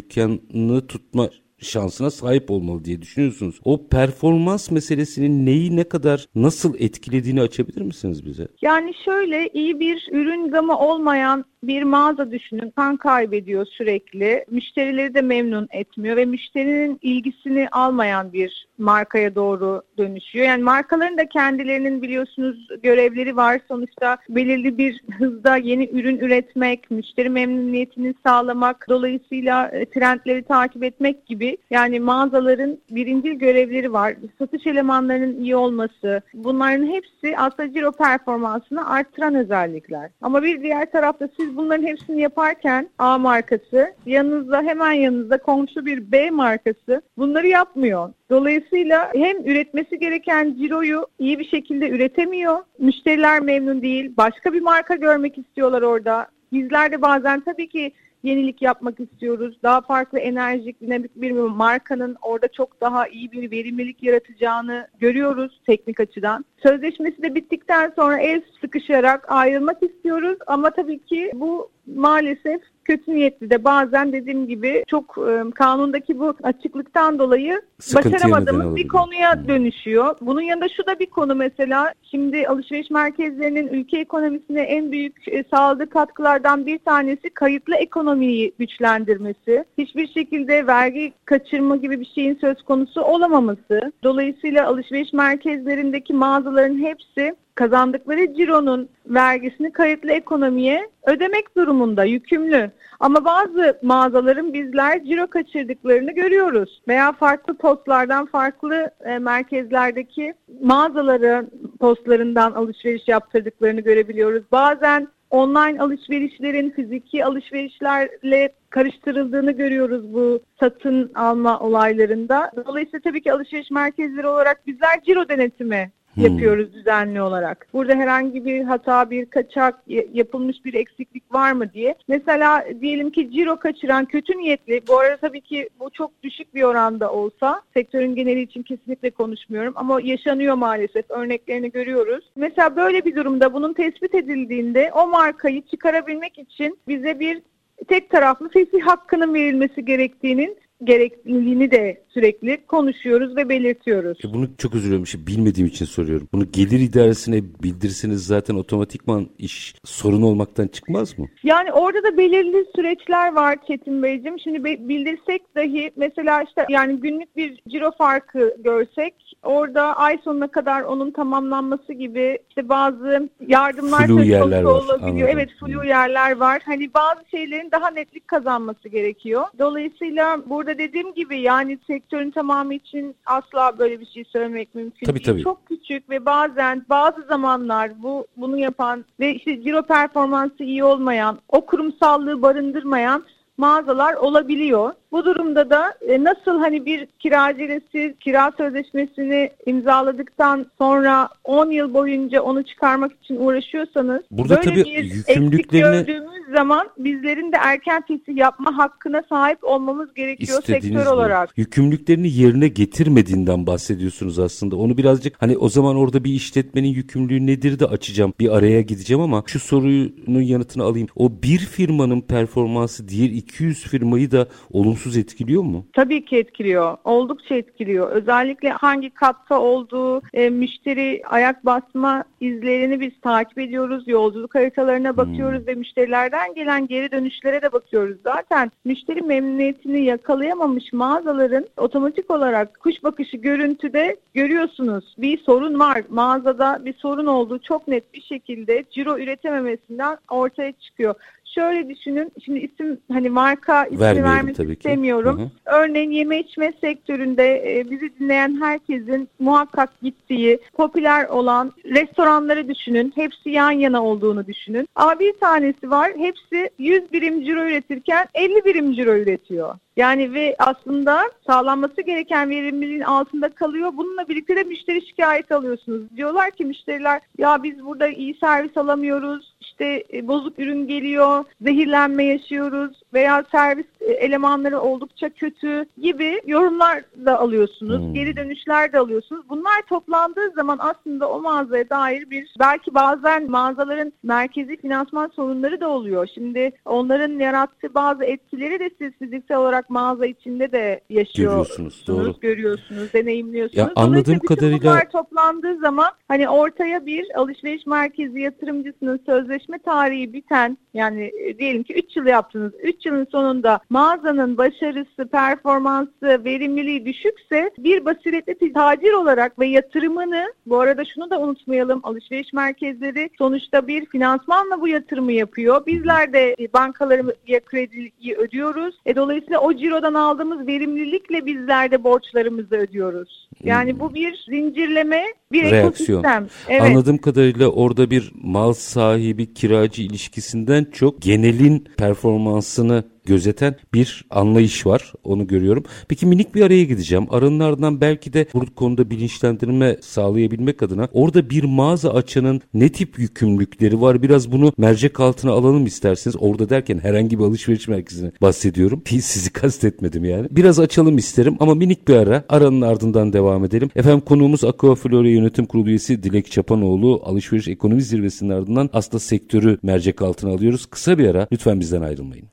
dükkanını 0.48 0.86
tutma 0.86 1.30
şansına 1.60 2.10
sahip 2.10 2.50
olmalı 2.50 2.84
diye 2.84 3.02
düşünüyorsunuz. 3.02 3.60
O 3.64 3.86
performans 3.88 4.70
meselesinin 4.70 5.46
neyi 5.46 5.76
ne 5.76 5.84
kadar 5.84 6.26
nasıl 6.34 6.74
etkilediğini 6.78 7.40
açabilir 7.40 7.82
misiniz 7.82 8.26
bize? 8.26 8.48
Yani 8.62 8.92
şöyle 9.04 9.48
iyi 9.48 9.80
bir 9.80 10.08
ürün 10.12 10.50
gamı 10.50 10.78
olmayan 10.78 11.44
bir 11.62 11.82
mağaza 11.82 12.30
düşünün 12.30 12.70
kan 12.70 12.96
kaybediyor 12.96 13.66
sürekli. 13.66 14.44
Müşterileri 14.50 15.14
de 15.14 15.22
memnun 15.22 15.68
etmiyor 15.70 16.16
ve 16.16 16.24
müşterinin 16.24 16.98
ilgisini 17.02 17.68
almayan 17.68 18.32
bir 18.32 18.66
markaya 18.78 19.34
doğru 19.34 19.82
dönüşüyor. 19.98 20.46
Yani 20.46 20.62
markaların 20.62 21.18
da 21.18 21.28
kendilerinin 21.28 22.02
biliyorsunuz 22.02 22.68
görevleri 22.82 23.36
var. 23.36 23.60
Sonuçta 23.68 24.18
belirli 24.28 24.78
bir 24.78 25.00
hızda 25.18 25.56
yeni 25.56 25.90
ürün 25.90 26.18
üretmek, 26.18 26.90
müşteri 26.90 27.28
memnuniyetini 27.28 28.14
sağlamak, 28.26 28.86
dolayısıyla 28.88 29.68
e, 29.68 29.84
trendleri 29.84 30.42
takip 30.42 30.84
etmek 30.84 31.26
gibi 31.26 31.49
yani 31.70 32.00
mağazaların 32.00 32.78
birincil 32.90 33.32
görevleri 33.32 33.92
var. 33.92 34.14
Satış 34.38 34.66
elemanlarının 34.66 35.40
iyi 35.40 35.56
olması, 35.56 36.22
bunların 36.34 36.86
hepsi 36.86 37.38
aslında 37.38 37.72
ciro 37.72 37.92
performansını 37.92 38.90
arttıran 38.90 39.34
özellikler. 39.34 40.10
Ama 40.22 40.42
bir 40.42 40.62
diğer 40.62 40.90
tarafta 40.90 41.28
siz 41.36 41.56
bunların 41.56 41.86
hepsini 41.86 42.20
yaparken 42.20 42.88
A 42.98 43.18
markası 43.18 43.94
yanınızda 44.06 44.62
hemen 44.62 44.92
yanınızda 44.92 45.38
komşu 45.38 45.86
bir 45.86 46.12
B 46.12 46.30
markası 46.30 47.02
bunları 47.16 47.46
yapmıyor. 47.46 48.12
Dolayısıyla 48.30 49.12
hem 49.14 49.46
üretmesi 49.46 49.98
gereken 49.98 50.54
ciroyu 50.58 51.06
iyi 51.18 51.38
bir 51.38 51.48
şekilde 51.48 51.90
üretemiyor. 51.90 52.58
Müşteriler 52.78 53.40
memnun 53.40 53.82
değil. 53.82 54.12
Başka 54.16 54.52
bir 54.52 54.60
marka 54.60 54.94
görmek 54.94 55.38
istiyorlar 55.38 55.82
orada. 55.82 56.26
Bizler 56.52 56.92
de 56.92 57.02
bazen 57.02 57.40
tabii 57.40 57.68
ki 57.68 57.92
yenilik 58.22 58.62
yapmak 58.62 59.00
istiyoruz. 59.00 59.58
Daha 59.62 59.80
farklı 59.80 60.18
enerjik, 60.18 60.80
dinamik 60.80 61.16
bir 61.16 61.30
markanın 61.32 62.16
orada 62.22 62.48
çok 62.48 62.80
daha 62.80 63.08
iyi 63.08 63.32
bir 63.32 63.50
verimlilik 63.50 64.02
yaratacağını 64.02 64.88
görüyoruz 64.98 65.60
teknik 65.66 66.00
açıdan. 66.00 66.44
Sözleşmesi 66.62 67.22
de 67.22 67.34
bittikten 67.34 67.92
sonra 67.96 68.18
el 68.18 68.42
sıkışarak 68.60 69.32
ayrılmak 69.32 69.82
istiyoruz 69.82 70.38
ama 70.46 70.70
tabii 70.70 70.98
ki 70.98 71.30
bu 71.34 71.70
maalesef 71.86 72.60
kötü 72.90 73.14
niyetli 73.14 73.50
de 73.50 73.64
bazen 73.64 74.12
dediğim 74.12 74.48
gibi 74.48 74.84
çok 74.88 75.18
e, 75.18 75.50
kanundaki 75.50 76.18
bu 76.18 76.34
açıklıktan 76.42 77.18
dolayı 77.18 77.62
Sıkıntıya 77.78 78.12
başaramadığımız 78.12 78.76
bir 78.76 78.88
konuya 78.88 79.36
hmm. 79.36 79.48
dönüşüyor. 79.48 80.16
Bunun 80.20 80.40
yanında 80.40 80.68
şu 80.68 80.86
da 80.86 80.98
bir 80.98 81.06
konu 81.06 81.34
mesela 81.34 81.92
şimdi 82.02 82.48
alışveriş 82.48 82.90
merkezlerinin 82.90 83.68
ülke 83.68 83.98
ekonomisine 83.98 84.60
en 84.60 84.92
büyük 84.92 85.28
e, 85.28 85.44
sağladığı 85.50 85.90
katkılardan 85.90 86.66
bir 86.66 86.78
tanesi 86.78 87.30
kayıtlı 87.30 87.74
ekonomiyi 87.74 88.52
güçlendirmesi. 88.58 89.64
Hiçbir 89.78 90.08
şekilde 90.08 90.66
vergi 90.66 91.12
kaçırma 91.24 91.76
gibi 91.76 92.00
bir 92.00 92.10
şeyin 92.14 92.38
söz 92.40 92.62
konusu 92.62 93.02
olamaması. 93.02 93.92
Dolayısıyla 94.02 94.66
alışveriş 94.66 95.12
merkezlerindeki 95.12 96.14
mağazaların 96.14 96.78
hepsi 96.78 97.34
kazandıkları 97.60 98.34
cironun 98.34 98.88
vergisini 99.06 99.72
kayıtlı 99.72 100.12
ekonomiye 100.12 100.90
ödemek 101.06 101.56
durumunda, 101.56 102.04
yükümlü. 102.04 102.70
Ama 103.00 103.24
bazı 103.24 103.78
mağazaların 103.82 104.52
bizler 104.52 105.04
ciro 105.04 105.26
kaçırdıklarını 105.26 106.12
görüyoruz. 106.12 106.82
Veya 106.88 107.12
farklı 107.12 107.54
postlardan, 107.54 108.26
farklı 108.26 108.90
e, 109.04 109.18
merkezlerdeki 109.18 110.34
mağazaların 110.62 111.50
postlarından 111.80 112.52
alışveriş 112.52 113.08
yaptırdıklarını 113.08 113.80
görebiliyoruz. 113.80 114.42
Bazen 114.52 115.08
online 115.30 115.80
alışverişlerin 115.80 116.70
fiziki 116.70 117.24
alışverişlerle 117.24 118.52
karıştırıldığını 118.70 119.52
görüyoruz 119.52 120.14
bu 120.14 120.40
satın 120.60 121.10
alma 121.14 121.60
olaylarında. 121.60 122.52
Dolayısıyla 122.66 123.00
tabii 123.00 123.22
ki 123.22 123.32
alışveriş 123.32 123.70
merkezleri 123.70 124.26
olarak 124.26 124.66
bizler 124.66 125.02
ciro 125.06 125.28
denetimi 125.28 125.90
hmm. 126.20 126.26
yapıyoruz 126.26 126.74
düzenli 126.74 127.22
olarak. 127.22 127.66
Burada 127.72 127.94
herhangi 127.94 128.44
bir 128.44 128.64
hata, 128.64 129.10
bir 129.10 129.26
kaçak, 129.26 129.74
yapılmış 130.12 130.64
bir 130.64 130.74
eksiklik 130.74 131.34
var 131.34 131.52
mı 131.52 131.72
diye. 131.72 131.94
Mesela 132.08 132.64
diyelim 132.80 133.10
ki 133.10 133.30
ciro 133.32 133.58
kaçıran 133.58 134.04
kötü 134.04 134.38
niyetli, 134.38 134.82
bu 134.88 134.98
arada 134.98 135.16
tabii 135.16 135.40
ki 135.40 135.68
bu 135.80 135.90
çok 135.90 136.22
düşük 136.22 136.54
bir 136.54 136.62
oranda 136.62 137.12
olsa, 137.12 137.62
sektörün 137.74 138.14
geneli 138.14 138.40
için 138.40 138.62
kesinlikle 138.62 139.10
konuşmuyorum 139.10 139.72
ama 139.76 140.00
yaşanıyor 140.00 140.54
maalesef, 140.54 141.10
örneklerini 141.10 141.70
görüyoruz. 141.70 142.30
Mesela 142.36 142.76
böyle 142.76 143.04
bir 143.04 143.16
durumda 143.16 143.52
bunun 143.52 143.72
tespit 143.72 144.14
edildiğinde 144.14 144.90
o 144.94 145.06
markayı 145.06 145.62
çıkarabilmek 145.62 146.38
için 146.38 146.78
bize 146.88 147.20
bir 147.20 147.42
tek 147.88 148.10
taraflı 148.10 148.48
fesih 148.48 148.82
hakkının 148.82 149.34
verilmesi 149.34 149.84
gerektiğinin 149.84 150.56
gerekliliğini 150.84 151.70
de 151.70 152.02
sürekli 152.08 152.66
konuşuyoruz 152.66 153.36
ve 153.36 153.48
belirtiyoruz. 153.48 154.18
E 154.24 154.34
bunu 154.34 154.48
çok 154.58 154.74
özür 154.74 154.88
dilerim. 154.88 155.06
Şey, 155.06 155.26
bilmediğim 155.26 155.68
için 155.68 155.84
soruyorum. 155.84 156.28
Bunu 156.32 156.52
gelir 156.52 156.80
idaresine 156.80 157.42
bildirseniz 157.62 158.26
zaten 158.26 158.54
otomatikman 158.54 159.28
iş 159.38 159.74
sorun 159.84 160.22
olmaktan 160.22 160.68
çıkmaz 160.68 161.18
mı? 161.18 161.26
Yani 161.42 161.72
orada 161.72 162.02
da 162.02 162.16
belirli 162.16 162.66
süreçler 162.76 163.32
var 163.32 163.58
Çetin 163.66 164.02
Beyciğim. 164.02 164.38
Şimdi 164.40 164.64
bildirsek 164.64 165.54
dahi 165.56 165.90
mesela 165.96 166.42
işte 166.42 166.66
yani 166.68 167.00
günlük 167.00 167.36
bir 167.36 167.60
ciro 167.68 167.90
farkı 167.98 168.56
görsek 168.64 169.14
orada 169.42 169.96
ay 169.96 170.18
sonuna 170.24 170.48
kadar 170.48 170.82
onun 170.82 171.10
tamamlanması 171.10 171.92
gibi 171.92 172.38
işte 172.48 172.68
bazı 172.68 173.28
yardımlar 173.46 174.06
flu 174.06 174.22
yerler 174.22 174.62
var. 174.62 174.70
olabiliyor. 174.70 175.28
Anladım. 175.28 175.28
Evet 175.38 175.50
flu 175.60 175.84
yerler 175.84 176.36
var. 176.36 176.62
Hani 176.64 176.94
bazı 176.94 177.20
şeylerin 177.30 177.70
daha 177.70 177.90
netlik 177.90 178.28
kazanması 178.28 178.88
gerekiyor. 178.88 179.44
Dolayısıyla 179.58 180.40
burada 180.46 180.69
dediğim 180.78 181.14
gibi 181.14 181.40
yani 181.40 181.78
sektörün 181.86 182.30
tamamı 182.30 182.74
için 182.74 183.16
asla 183.26 183.78
böyle 183.78 184.00
bir 184.00 184.06
şey 184.06 184.24
söylemek 184.24 184.74
mümkün 184.74 185.06
tabii, 185.06 185.24
değil. 185.24 185.26
Tabii. 185.26 185.42
Çok 185.42 185.66
küçük 185.66 186.10
ve 186.10 186.26
bazen 186.26 186.86
bazı 186.90 187.22
zamanlar 187.22 188.02
bu 188.02 188.26
bunu 188.36 188.58
yapan 188.58 189.04
ve 189.20 189.34
işte 189.34 189.62
ciro 189.62 189.82
performansı 189.82 190.64
iyi 190.64 190.84
olmayan, 190.84 191.38
o 191.48 191.66
kurumsallığı 191.66 192.42
barındırmayan 192.42 193.24
mağazalar 193.56 194.14
olabiliyor. 194.14 194.92
Bu 195.12 195.24
durumda 195.24 195.70
da 195.70 195.94
e, 196.08 196.24
nasıl 196.24 196.58
hani 196.58 196.86
bir 196.86 197.06
kiracıyla 197.06 197.80
siz 197.92 198.12
kira 198.20 198.52
sözleşmesini 198.56 199.50
imzaladıktan 199.66 200.66
sonra 200.78 201.28
10 201.44 201.70
yıl 201.70 201.94
boyunca 201.94 202.42
onu 202.42 202.62
çıkarmak 202.64 203.12
için 203.24 203.36
uğraşıyorsanız 203.36 204.22
Burada 204.30 204.56
böyle 204.56 204.70
tabii 204.70 204.84
bir 204.84 205.04
yükümlülüklerini... 205.04 205.96
eksik 205.96 206.06
gördüğümüz 206.06 206.56
zaman 206.56 206.88
bizlerin 206.98 207.52
de 207.52 207.56
erken 207.60 208.02
fesih 208.08 208.36
yapma 208.36 208.78
hakkına 208.78 209.22
sahip 209.28 209.64
olmamız 209.64 210.14
gerekiyor 210.14 210.62
sektör 210.62 210.90
mi? 210.90 211.08
olarak. 211.08 211.58
Yükümlülüklerini 211.58 212.30
yerine 212.32 212.68
getirmediğinden 212.68 213.66
bahsediyorsunuz 213.66 214.38
aslında. 214.38 214.76
Onu 214.76 214.96
birazcık 214.96 215.42
hani 215.42 215.58
o 215.58 215.68
zaman 215.68 215.96
orada 215.96 216.24
bir 216.24 216.30
işletmenin 216.32 216.88
yükümlülüğü 216.88 217.46
nedir 217.46 217.78
de 217.78 217.86
açacağım. 217.86 218.34
Bir 218.40 218.56
araya 218.56 218.80
gideceğim 218.80 219.22
ama 219.22 219.42
şu 219.46 219.60
sorunun 219.60 220.40
yanıtını 220.40 220.82
alayım. 220.82 221.08
O 221.16 221.30
bir 221.42 221.58
firmanın 221.58 222.20
performansı 222.20 223.08
diğer 223.08 223.30
200 223.30 223.82
firmayı 223.82 224.30
da 224.30 224.48
olumsuz 224.70 224.99
olumsuz 225.00 225.16
etkiliyor 225.16 225.62
mu? 225.62 225.86
Tabii 225.92 226.24
ki 226.24 226.36
etkiliyor. 226.36 226.96
Oldukça 227.04 227.54
etkiliyor. 227.54 228.10
Özellikle 228.10 228.70
hangi 228.70 229.10
katta 229.10 229.60
olduğu 229.60 230.22
e, 230.34 230.50
müşteri 230.50 231.22
ayak 231.26 231.64
basma 231.64 232.24
izlerini 232.40 233.00
biz 233.00 233.20
takip 233.22 233.58
ediyoruz. 233.58 234.04
Yolculuk 234.06 234.54
haritalarına 234.54 235.16
bakıyoruz 235.16 235.58
hmm. 235.58 235.66
ve 235.66 235.74
müşterilerden 235.74 236.54
gelen 236.54 236.86
geri 236.86 237.10
dönüşlere 237.10 237.62
de 237.62 237.72
bakıyoruz. 237.72 238.16
Zaten 238.24 238.70
müşteri 238.84 239.22
memnuniyetini 239.22 240.04
yakalayamamış 240.04 240.92
mağazaların 240.92 241.66
otomatik 241.76 242.30
olarak 242.30 242.80
kuş 242.80 243.02
bakışı 243.02 243.36
görüntüde 243.36 244.16
görüyorsunuz. 244.34 245.14
Bir 245.18 245.38
sorun 245.38 245.78
var. 245.78 246.02
Mağazada 246.08 246.84
bir 246.84 246.94
sorun 246.94 247.26
olduğu 247.26 247.58
çok 247.58 247.88
net 247.88 248.14
bir 248.14 248.22
şekilde 248.22 248.84
ciro 248.90 249.18
üretememesinden 249.18 250.18
ortaya 250.30 250.72
çıkıyor. 250.72 251.14
Şöyle 251.54 251.88
düşünün, 251.88 252.32
şimdi 252.44 252.58
isim 252.58 252.98
hani 253.12 253.30
marka 253.30 253.84
ismi 253.84 254.00
vermek 254.00 254.60
istemiyorum. 254.70 255.38
Hı 255.38 255.42
hı. 255.42 255.48
Örneğin 255.64 256.10
yeme 256.10 256.40
içme 256.40 256.72
sektöründe 256.80 257.78
e, 257.78 257.90
bizi 257.90 258.18
dinleyen 258.18 258.60
herkesin 258.60 259.28
muhakkak 259.38 260.00
gittiği, 260.02 260.58
popüler 260.72 261.24
olan 261.24 261.72
restoranları 261.84 262.68
düşünün. 262.68 263.12
Hepsi 263.14 263.50
yan 263.50 263.70
yana 263.70 264.04
olduğunu 264.04 264.46
düşünün. 264.46 264.88
Ama 264.94 265.20
bir 265.20 265.32
tanesi 265.32 265.90
var, 265.90 266.12
hepsi 266.16 266.70
100 266.78 267.12
birim 267.12 267.44
ciro 267.44 267.64
üretirken 267.64 268.26
50 268.34 268.64
birim 268.64 268.92
ciro 268.92 269.16
üretiyor. 269.16 269.74
Yani 270.00 270.34
ve 270.34 270.56
aslında 270.58 271.30
sağlanması 271.46 272.02
gereken 272.02 272.50
verimliliğin 272.50 273.00
altında 273.00 273.48
kalıyor. 273.48 273.92
Bununla 273.96 274.28
birlikte 274.28 274.56
de 274.56 274.62
müşteri 274.62 275.06
şikayet 275.06 275.52
alıyorsunuz. 275.52 276.16
Diyorlar 276.16 276.50
ki 276.50 276.64
müşteriler 276.64 277.20
ya 277.38 277.62
biz 277.62 277.84
burada 277.84 278.08
iyi 278.08 278.34
servis 278.34 278.76
alamıyoruz. 278.76 279.54
İşte 279.60 280.04
e, 280.12 280.28
bozuk 280.28 280.58
ürün 280.58 280.86
geliyor, 280.86 281.44
zehirlenme 281.60 282.24
yaşıyoruz 282.24 283.02
veya 283.14 283.44
servis 283.52 283.86
elemanları 284.00 284.80
oldukça 284.80 285.28
kötü 285.28 285.86
gibi 285.98 286.40
yorumlar 286.46 287.02
da 287.26 287.40
alıyorsunuz. 287.40 287.98
Hmm. 287.98 288.14
Geri 288.14 288.36
dönüşler 288.36 288.92
de 288.92 288.98
alıyorsunuz. 288.98 289.48
Bunlar 289.48 289.82
toplandığı 289.88 290.50
zaman 290.50 290.78
aslında 290.80 291.30
o 291.30 291.40
mağazaya 291.40 291.90
dair 291.90 292.30
bir 292.30 292.54
belki 292.58 292.94
bazen 292.94 293.50
mağazaların 293.50 294.12
merkezi 294.22 294.76
finansman 294.76 295.32
sorunları 295.36 295.80
da 295.80 295.88
oluyor. 295.88 296.28
Şimdi 296.34 296.72
onların 296.84 297.38
yarattığı 297.38 297.94
bazı 297.94 298.24
etkileri 298.24 298.80
de 298.80 298.90
siz 298.98 299.12
fiziksel 299.18 299.56
olarak 299.56 299.90
mağaza 299.90 300.26
içinde 300.26 300.72
de 300.72 301.00
yaşıyorsunuz. 301.10 302.04
Doğru. 302.06 302.34
Görüyorsunuz, 302.40 303.12
deneyimliyorsunuz. 303.12 303.78
Ya 303.78 303.92
anladığım 303.96 304.38
kadarıyla 304.38 304.80
bunlar 304.80 305.10
toplandığı 305.10 305.76
zaman 305.78 306.10
hani 306.28 306.48
ortaya 306.48 307.06
bir 307.06 307.38
alışveriş 307.38 307.86
merkezi 307.86 308.40
yatırımcısının 308.40 309.20
sözleşme 309.26 309.78
tarihi 309.78 310.32
biten 310.32 310.78
yani 310.94 311.32
e, 311.40 311.58
diyelim 311.58 311.82
ki 311.82 311.94
3 311.94 312.16
yıl 312.16 312.26
yaptınız. 312.26 312.72
3 312.82 313.06
yılın 313.06 313.26
sonunda 313.32 313.80
mağazanın 313.90 314.58
başarısı, 314.58 315.28
performansı, 315.32 316.44
verimliliği 316.44 317.06
düşükse 317.06 317.70
bir 317.78 318.04
basiretli 318.04 318.72
tacir 318.72 319.12
olarak 319.12 319.58
ve 319.58 319.66
yatırımını 319.66 320.52
bu 320.66 320.80
arada 320.80 321.04
şunu 321.04 321.30
da 321.30 321.40
unutmayalım 321.40 322.00
alışveriş 322.02 322.52
merkezleri 322.52 323.30
sonuçta 323.38 323.86
bir 323.86 324.06
finansmanla 324.06 324.80
bu 324.80 324.88
yatırımı 324.88 325.32
yapıyor. 325.32 325.86
Bizler 325.86 326.32
de 326.32 326.56
bankalara 326.74 327.22
krediyi 327.66 328.36
ödüyoruz. 328.36 328.94
E, 329.06 329.16
dolayısıyla 329.16 329.60
o 329.60 329.74
cirodan 329.74 330.14
aldığımız 330.14 330.66
verimlilikle 330.66 331.46
bizler 331.46 331.90
de 331.90 332.04
borçlarımızı 332.04 332.76
ödüyoruz. 332.76 333.48
Yani 333.64 334.00
bu 334.00 334.14
bir 334.14 334.44
zincirleme, 334.50 335.24
bir 335.52 335.62
Reaksiyon. 335.70 336.18
ekosistem. 336.20 336.48
Evet. 336.68 336.82
Anladığım 336.82 337.18
kadarıyla 337.18 337.68
orada 337.68 338.10
bir 338.10 338.32
mal 338.42 338.72
sahibi 338.72 339.54
kiracı 339.54 340.02
ilişkisinden 340.02 340.86
çok 340.92 341.22
genelin 341.22 341.88
performansını 341.96 343.04
gözeten 343.24 343.74
bir 343.94 344.24
anlayış 344.30 344.86
var. 344.86 345.12
Onu 345.24 345.46
görüyorum. 345.46 345.84
Peki 346.08 346.26
minik 346.26 346.54
bir 346.54 346.62
araya 346.62 346.84
gideceğim. 346.84 347.26
Aranın 347.30 347.60
ardından 347.60 348.00
belki 348.00 348.32
de 348.32 348.46
bu 348.54 348.74
konuda 348.74 349.10
bilinçlendirme 349.10 349.96
sağlayabilmek 350.00 350.82
adına 350.82 351.08
orada 351.12 351.50
bir 351.50 351.64
mağaza 351.64 352.10
açanın 352.10 352.60
ne 352.74 352.88
tip 352.88 353.18
yükümlülükleri 353.18 354.00
var? 354.00 354.22
Biraz 354.22 354.52
bunu 354.52 354.72
mercek 354.78 355.20
altına 355.20 355.50
alalım 355.52 355.86
isterseniz. 355.86 356.36
Orada 356.40 356.68
derken 356.70 356.98
herhangi 356.98 357.38
bir 357.38 357.44
alışveriş 357.44 357.88
merkezine 357.88 358.30
bahsediyorum. 358.42 359.02
Sizi 359.06 359.52
kastetmedim 359.52 360.24
yani. 360.24 360.48
Biraz 360.50 360.80
açalım 360.80 361.18
isterim 361.18 361.56
ama 361.60 361.74
minik 361.74 362.08
bir 362.08 362.14
ara. 362.14 362.44
Aranın 362.48 362.80
ardından 362.80 363.32
devam 363.32 363.64
edelim. 363.64 363.90
Efendim 363.96 364.20
konuğumuz 364.20 364.64
Aquaflora 364.64 365.28
Yönetim 365.40 365.66
Kurulu 365.66 365.88
üyesi 365.88 366.22
Dilek 366.22 366.50
Çapanoğlu. 366.50 367.22
Alışveriş 367.24 367.68
ekonomi 367.68 368.02
zirvesinin 368.02 368.50
ardından 368.50 368.90
aslında 368.92 369.18
sektörü 369.18 369.78
mercek 369.82 370.22
altına 370.22 370.50
alıyoruz. 370.50 370.86
Kısa 370.86 371.18
bir 371.18 371.28
ara. 371.28 371.46
Lütfen 371.52 371.80
bizden 371.80 372.02
ayrılmayın. 372.02 372.48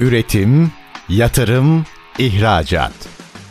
Üretim, 0.00 0.70
yatırım, 1.08 1.84
ihracat. 2.18 2.92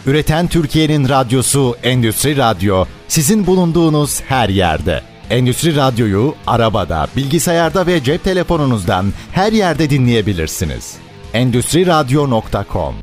Üreten 0.05 0.47
Türkiye'nin 0.47 1.09
radyosu 1.09 1.75
Endüstri 1.83 2.37
Radyo 2.37 2.85
sizin 3.07 3.47
bulunduğunuz 3.47 4.21
her 4.21 4.49
yerde. 4.49 5.01
Endüstri 5.29 5.75
Radyo'yu 5.75 6.35
arabada, 6.47 7.07
bilgisayarda 7.17 7.87
ve 7.87 8.03
cep 8.03 8.23
telefonunuzdan 8.23 9.05
her 9.31 9.53
yerde 9.53 9.89
dinleyebilirsiniz. 9.89 10.97
Endüstri 11.33 11.85
Radyo.com 11.85 12.95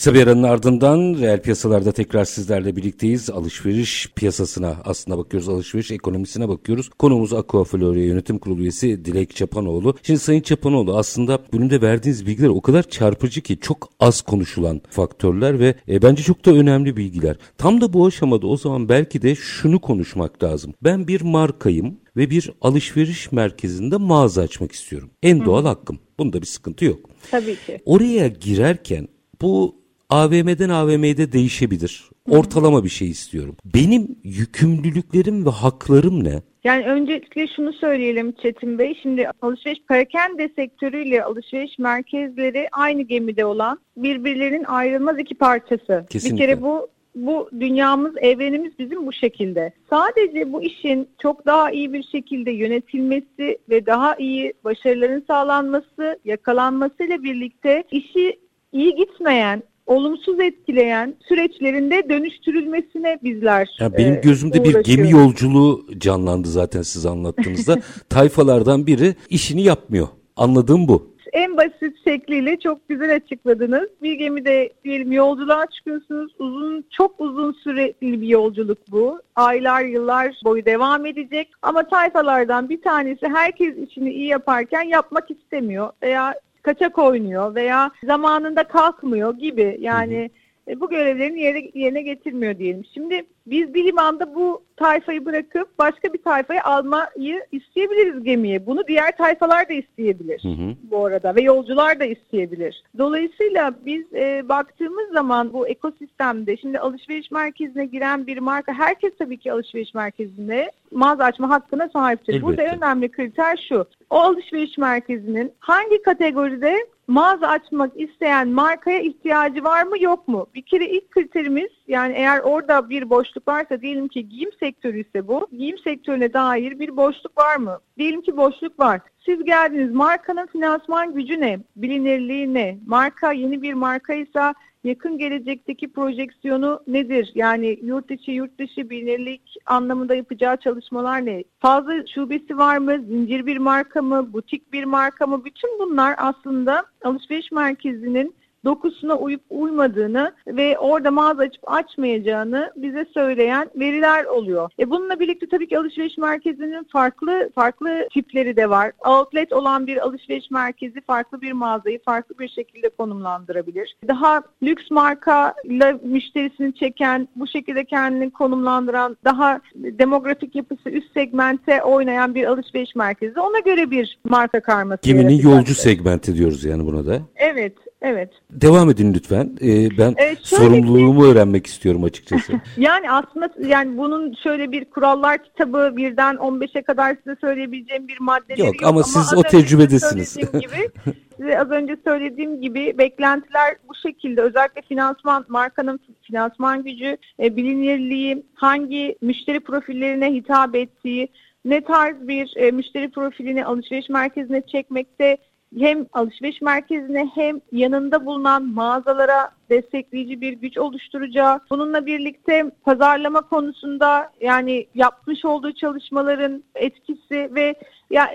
Kısa 0.00 0.14
bir 0.14 0.26
aranın 0.26 0.42
ardından 0.42 1.16
reel 1.20 1.42
piyasalarda 1.42 1.92
tekrar 1.92 2.24
sizlerle 2.24 2.76
birlikteyiz. 2.76 3.30
Alışveriş 3.30 4.08
piyasasına 4.16 4.76
aslında 4.84 5.18
bakıyoruz. 5.18 5.48
Alışveriş 5.48 5.90
ekonomisine 5.90 6.48
bakıyoruz. 6.48 6.88
Konuğumuz 6.88 7.32
Aquaflora 7.32 7.98
Yönetim 7.98 8.38
Kurulu 8.38 8.60
üyesi 8.60 9.04
Dilek 9.04 9.36
Çapanoğlu. 9.36 9.96
Şimdi 10.02 10.18
Sayın 10.20 10.40
Çapanoğlu 10.40 10.96
aslında 10.96 11.38
bölümde 11.52 11.82
verdiğiniz 11.82 12.26
bilgiler 12.26 12.48
o 12.48 12.60
kadar 12.60 12.82
çarpıcı 12.82 13.40
ki 13.40 13.58
çok 13.60 13.90
az 14.00 14.20
konuşulan 14.20 14.80
faktörler 14.90 15.58
ve 15.58 15.74
e, 15.88 16.02
bence 16.02 16.22
çok 16.22 16.46
da 16.46 16.50
önemli 16.50 16.96
bilgiler. 16.96 17.36
Tam 17.58 17.80
da 17.80 17.92
bu 17.92 18.06
aşamada 18.06 18.46
o 18.46 18.56
zaman 18.56 18.88
belki 18.88 19.22
de 19.22 19.34
şunu 19.34 19.80
konuşmak 19.80 20.42
lazım. 20.42 20.74
Ben 20.84 21.08
bir 21.08 21.20
markayım 21.20 21.98
ve 22.16 22.30
bir 22.30 22.52
alışveriş 22.60 23.32
merkezinde 23.32 23.96
mağaza 23.96 24.42
açmak 24.42 24.72
istiyorum. 24.72 25.10
En 25.22 25.44
doğal 25.44 25.64
hakkım. 25.64 25.98
Bunda 26.18 26.40
bir 26.40 26.46
sıkıntı 26.46 26.84
yok. 26.84 27.10
Tabii 27.30 27.56
ki. 27.66 27.80
Oraya 27.84 28.28
girerken 28.28 29.08
bu 29.42 29.79
AVM'den 30.10 30.68
AVM'de 30.68 31.32
değişebilir. 31.32 32.10
ortalama 32.28 32.84
bir 32.84 32.88
şey 32.88 33.10
istiyorum. 33.10 33.56
Benim 33.74 34.16
yükümlülüklerim 34.24 35.46
ve 35.46 35.50
haklarım 35.50 36.24
ne? 36.24 36.42
Yani 36.64 36.84
öncelikle 36.84 37.46
şunu 37.56 37.72
söyleyelim 37.72 38.32
Çetin 38.42 38.78
Bey. 38.78 38.98
Şimdi 39.02 39.28
alışveriş 39.42 39.80
perakende 39.88 40.50
sektörüyle 40.56 41.24
alışveriş 41.24 41.78
merkezleri 41.78 42.68
aynı 42.72 43.02
gemide 43.02 43.44
olan 43.44 43.78
birbirlerinin 43.96 44.64
ayrılmaz 44.64 45.18
iki 45.18 45.34
parçası. 45.34 46.06
Kesinlikle. 46.10 46.36
Bir 46.36 46.40
kere 46.40 46.62
bu 46.62 46.88
bu 47.14 47.50
dünyamız, 47.60 48.14
evrenimiz 48.20 48.78
bizim 48.78 49.06
bu 49.06 49.12
şekilde. 49.12 49.72
Sadece 49.90 50.52
bu 50.52 50.62
işin 50.62 51.08
çok 51.18 51.46
daha 51.46 51.70
iyi 51.70 51.92
bir 51.92 52.02
şekilde 52.02 52.50
yönetilmesi 52.50 53.58
ve 53.68 53.86
daha 53.86 54.16
iyi 54.16 54.52
başarıların 54.64 55.24
sağlanması, 55.26 56.18
yakalanmasıyla 56.24 57.22
birlikte 57.22 57.84
işi 57.90 58.38
iyi 58.72 58.94
gitmeyen, 58.94 59.62
olumsuz 59.86 60.40
etkileyen 60.40 61.14
süreçlerinde 61.28 62.08
dönüştürülmesine 62.08 63.18
bizler 63.22 63.68
Ya 63.80 63.96
benim 63.98 64.14
e, 64.14 64.20
gözümde 64.20 64.64
bir 64.64 64.84
gemi 64.84 65.10
yolculuğu 65.10 65.86
canlandı 65.98 66.48
zaten 66.48 66.82
siz 66.82 67.06
anlattığınızda. 67.06 67.76
Tayfalardan 68.08 68.86
biri 68.86 69.14
işini 69.30 69.62
yapmıyor. 69.62 70.08
Anladığım 70.36 70.88
bu. 70.88 71.10
En 71.32 71.56
basit 71.56 72.04
şekliyle 72.04 72.58
çok 72.60 72.88
güzel 72.88 73.14
açıkladınız. 73.14 73.88
Bir 74.02 74.12
gemide 74.12 74.70
diyelim 74.84 75.12
yolculuğa 75.12 75.66
çıkıyorsunuz. 75.66 76.32
Uzun, 76.38 76.84
çok 76.90 77.20
uzun 77.20 77.52
süreli 77.52 77.94
bir 78.00 78.28
yolculuk 78.28 78.78
bu. 78.90 79.20
Aylar, 79.36 79.84
yıllar 79.84 80.40
boyu 80.44 80.64
devam 80.64 81.06
edecek. 81.06 81.48
Ama 81.62 81.88
tayfalardan 81.88 82.68
bir 82.68 82.82
tanesi 82.82 83.28
herkes 83.28 83.76
işini 83.76 84.12
iyi 84.12 84.26
yaparken 84.26 84.82
yapmak 84.82 85.30
istemiyor 85.30 85.90
veya 86.02 86.34
kaçak 86.62 86.98
oynuyor 86.98 87.54
veya 87.54 87.90
zamanında 88.04 88.64
kalkmıyor 88.64 89.38
gibi. 89.38 89.76
Yani 89.80 90.30
e, 90.70 90.80
bu 90.80 90.90
görevlerini 90.90 91.40
yere, 91.40 91.70
yerine 91.74 92.02
getirmiyor 92.02 92.58
diyelim. 92.58 92.84
Şimdi 92.94 93.22
biz 93.46 93.74
bir 93.74 93.84
limanda 93.84 94.34
bu 94.34 94.62
tayfayı 94.76 95.24
bırakıp 95.24 95.78
başka 95.78 96.12
bir 96.12 96.22
tayfayı 96.22 96.64
almayı 96.64 97.44
isteyebiliriz 97.52 98.24
gemiye. 98.24 98.66
Bunu 98.66 98.86
diğer 98.88 99.16
tayfalar 99.16 99.68
da 99.68 99.72
isteyebilir 99.72 100.42
Hı 100.42 100.48
hı. 100.48 100.74
bu 100.90 101.06
arada 101.06 101.34
ve 101.34 101.40
yolcular 101.40 102.00
da 102.00 102.04
isteyebilir. 102.04 102.82
Dolayısıyla 102.98 103.74
biz 103.86 104.14
e, 104.14 104.48
baktığımız 104.48 105.08
zaman 105.12 105.52
bu 105.52 105.68
ekosistemde 105.68 106.56
şimdi 106.56 106.78
alışveriş 106.78 107.30
merkezine 107.30 107.86
giren 107.86 108.26
bir 108.26 108.38
marka 108.38 108.72
herkes 108.72 109.12
tabii 109.18 109.38
ki 109.38 109.52
alışveriş 109.52 109.94
merkezine 109.94 110.70
mağaza 110.90 111.24
açma 111.24 111.50
hakkına 111.50 111.88
sahiptir. 111.88 112.42
Burada 112.42 112.62
Elbette. 112.62 112.76
en 112.76 112.82
önemli 112.82 113.10
kriter 113.10 113.66
şu. 113.68 113.86
O 114.10 114.16
alışveriş 114.16 114.78
merkezinin 114.78 115.52
hangi 115.58 116.02
kategoride 116.02 116.86
mağaza 117.10 117.48
açmak 117.48 118.00
isteyen 118.00 118.48
markaya 118.48 119.00
ihtiyacı 119.00 119.64
var 119.64 119.82
mı 119.82 120.02
yok 120.02 120.28
mu? 120.28 120.46
Bir 120.54 120.62
kere 120.62 120.86
ilk 120.86 121.10
kriterimiz 121.10 121.70
yani 121.88 122.14
eğer 122.16 122.40
orada 122.40 122.90
bir 122.90 123.10
boşluk 123.10 123.48
varsa 123.48 123.80
diyelim 123.80 124.08
ki 124.08 124.28
giyim 124.28 124.50
sektörü 124.60 125.00
ise 125.00 125.28
bu. 125.28 125.48
Giyim 125.52 125.78
sektörüne 125.78 126.32
dair 126.32 126.78
bir 126.78 126.96
boşluk 126.96 127.38
var 127.38 127.56
mı? 127.56 127.78
Diyelim 127.98 128.22
ki 128.22 128.36
boşluk 128.36 128.80
var. 128.80 129.00
Siz 129.24 129.44
geldiniz 129.44 129.92
markanın 129.92 130.46
finansman 130.46 131.14
gücü 131.14 131.40
ne? 131.40 131.58
Bilinirliği 131.76 132.54
ne? 132.54 132.78
Marka 132.86 133.32
yeni 133.32 133.62
bir 133.62 133.74
markaysa 133.74 134.54
yakın 134.84 135.18
gelecekteki 135.18 135.92
projeksiyonu 135.92 136.80
nedir? 136.86 137.32
Yani 137.34 137.78
yurt 137.82 138.10
içi 138.10 138.30
yurt 138.32 138.58
dışı 138.58 138.90
bilinirlik 138.90 139.56
anlamında 139.66 140.14
yapacağı 140.14 140.56
çalışmalar 140.56 141.26
ne? 141.26 141.44
Fazla 141.58 142.06
şubesi 142.06 142.58
var 142.58 142.78
mı? 142.78 143.04
Zincir 143.08 143.46
bir 143.46 143.56
marka 143.56 144.02
mı? 144.02 144.32
Butik 144.32 144.72
bir 144.72 144.84
marka 144.84 145.26
mı? 145.26 145.44
Bütün 145.44 145.78
bunlar 145.78 146.14
aslında 146.18 146.84
alışveriş 147.04 147.52
merkezinin 147.52 148.34
dokusuna 148.64 149.14
uyup 149.14 149.42
uymadığını 149.50 150.32
ve 150.46 150.78
orada 150.78 151.10
mağaza 151.10 151.42
açıp 151.42 151.72
açmayacağını 151.72 152.72
bize 152.76 153.06
söyleyen 153.14 153.70
veriler 153.76 154.24
oluyor. 154.24 154.70
E 154.78 154.90
bununla 154.90 155.20
birlikte 155.20 155.48
tabii 155.48 155.68
ki 155.68 155.78
alışveriş 155.78 156.18
merkezinin 156.18 156.84
farklı 156.84 157.50
farklı 157.54 158.08
tipleri 158.14 158.56
de 158.56 158.70
var. 158.70 158.92
Outlet 159.06 159.52
olan 159.52 159.86
bir 159.86 160.06
alışveriş 160.06 160.50
merkezi 160.50 161.00
farklı 161.00 161.40
bir 161.40 161.52
mağazayı 161.52 162.02
farklı 162.02 162.38
bir 162.38 162.48
şekilde 162.48 162.88
konumlandırabilir. 162.88 163.96
Daha 164.08 164.42
lüks 164.62 164.90
markayla 164.90 165.98
müşterisini 166.02 166.74
çeken, 166.74 167.28
bu 167.36 167.46
şekilde 167.46 167.84
kendini 167.84 168.30
konumlandıran, 168.30 169.16
daha 169.24 169.60
demografik 169.74 170.54
yapısı 170.54 170.90
üst 170.90 171.12
segmente 171.14 171.82
oynayan 171.82 172.34
bir 172.34 172.44
alışveriş 172.44 172.94
merkezi. 172.94 173.40
Ona 173.40 173.58
göre 173.58 173.90
bir 173.90 174.18
marka 174.24 174.60
karması 174.60 175.02
Geminin 175.02 175.38
yolcu 175.42 175.74
segmenti 175.74 176.34
diyoruz 176.34 176.64
yani 176.64 176.86
buna 176.86 177.06
da. 177.06 177.20
Evet, 177.36 177.74
evet. 178.02 178.30
Devam 178.50 178.90
edin 178.90 179.14
lütfen. 179.14 179.50
Ee, 179.62 179.98
ben 179.98 180.14
şöyle 180.14 180.36
sorumluluğumu 180.42 181.26
öğrenmek 181.26 181.66
istiyorum 181.66 182.04
açıkçası. 182.04 182.52
Yani 182.76 183.10
aslında 183.10 183.50
yani 183.66 183.98
bunun 183.98 184.34
şöyle 184.42 184.72
bir 184.72 184.84
kurallar 184.84 185.44
kitabı 185.44 185.92
birden 185.96 186.36
15'e 186.36 186.82
kadar 186.82 187.16
size 187.24 187.36
söyleyebileceğim 187.40 188.08
bir 188.08 188.20
maddeleri 188.20 188.60
Yok, 188.60 188.82
yok. 188.82 188.90
ama 188.90 189.02
siz 189.02 189.16
az 189.16 189.34
o 189.36 189.42
tecrübedesiniz. 189.42 190.36
gibi, 190.60 190.90
size 191.36 191.60
az 191.60 191.70
önce 191.70 191.96
söylediğim 192.04 192.60
gibi 192.60 192.98
beklentiler 192.98 193.76
bu 193.88 193.94
şekilde. 193.94 194.42
Özellikle 194.42 194.82
finansman, 194.82 195.44
markanın 195.48 196.00
finansman 196.22 196.84
gücü, 196.84 197.16
e, 197.42 197.56
bilinirliği, 197.56 198.42
hangi 198.54 199.16
müşteri 199.22 199.60
profillerine 199.60 200.32
hitap 200.32 200.74
ettiği, 200.74 201.28
ne 201.64 201.80
tarz 201.80 202.28
bir 202.28 202.56
e, 202.56 202.70
müşteri 202.70 203.10
profilini 203.10 203.64
alışveriş 203.64 204.08
merkezine 204.08 204.62
çekmekte 204.66 205.36
hem 205.78 206.06
alışveriş 206.12 206.62
merkezine 206.62 207.30
hem 207.34 207.60
yanında 207.72 208.26
bulunan 208.26 208.64
mağazalara 208.64 209.50
destekleyici 209.70 210.40
bir 210.40 210.52
güç 210.52 210.78
oluşturacağı, 210.78 211.60
bununla 211.70 212.06
birlikte 212.06 212.70
pazarlama 212.84 213.40
konusunda 213.40 214.32
yani 214.40 214.86
yapmış 214.94 215.44
olduğu 215.44 215.72
çalışmaların 215.72 216.64
etkisi 216.74 217.50
ve 217.54 217.74
ya 218.10 218.30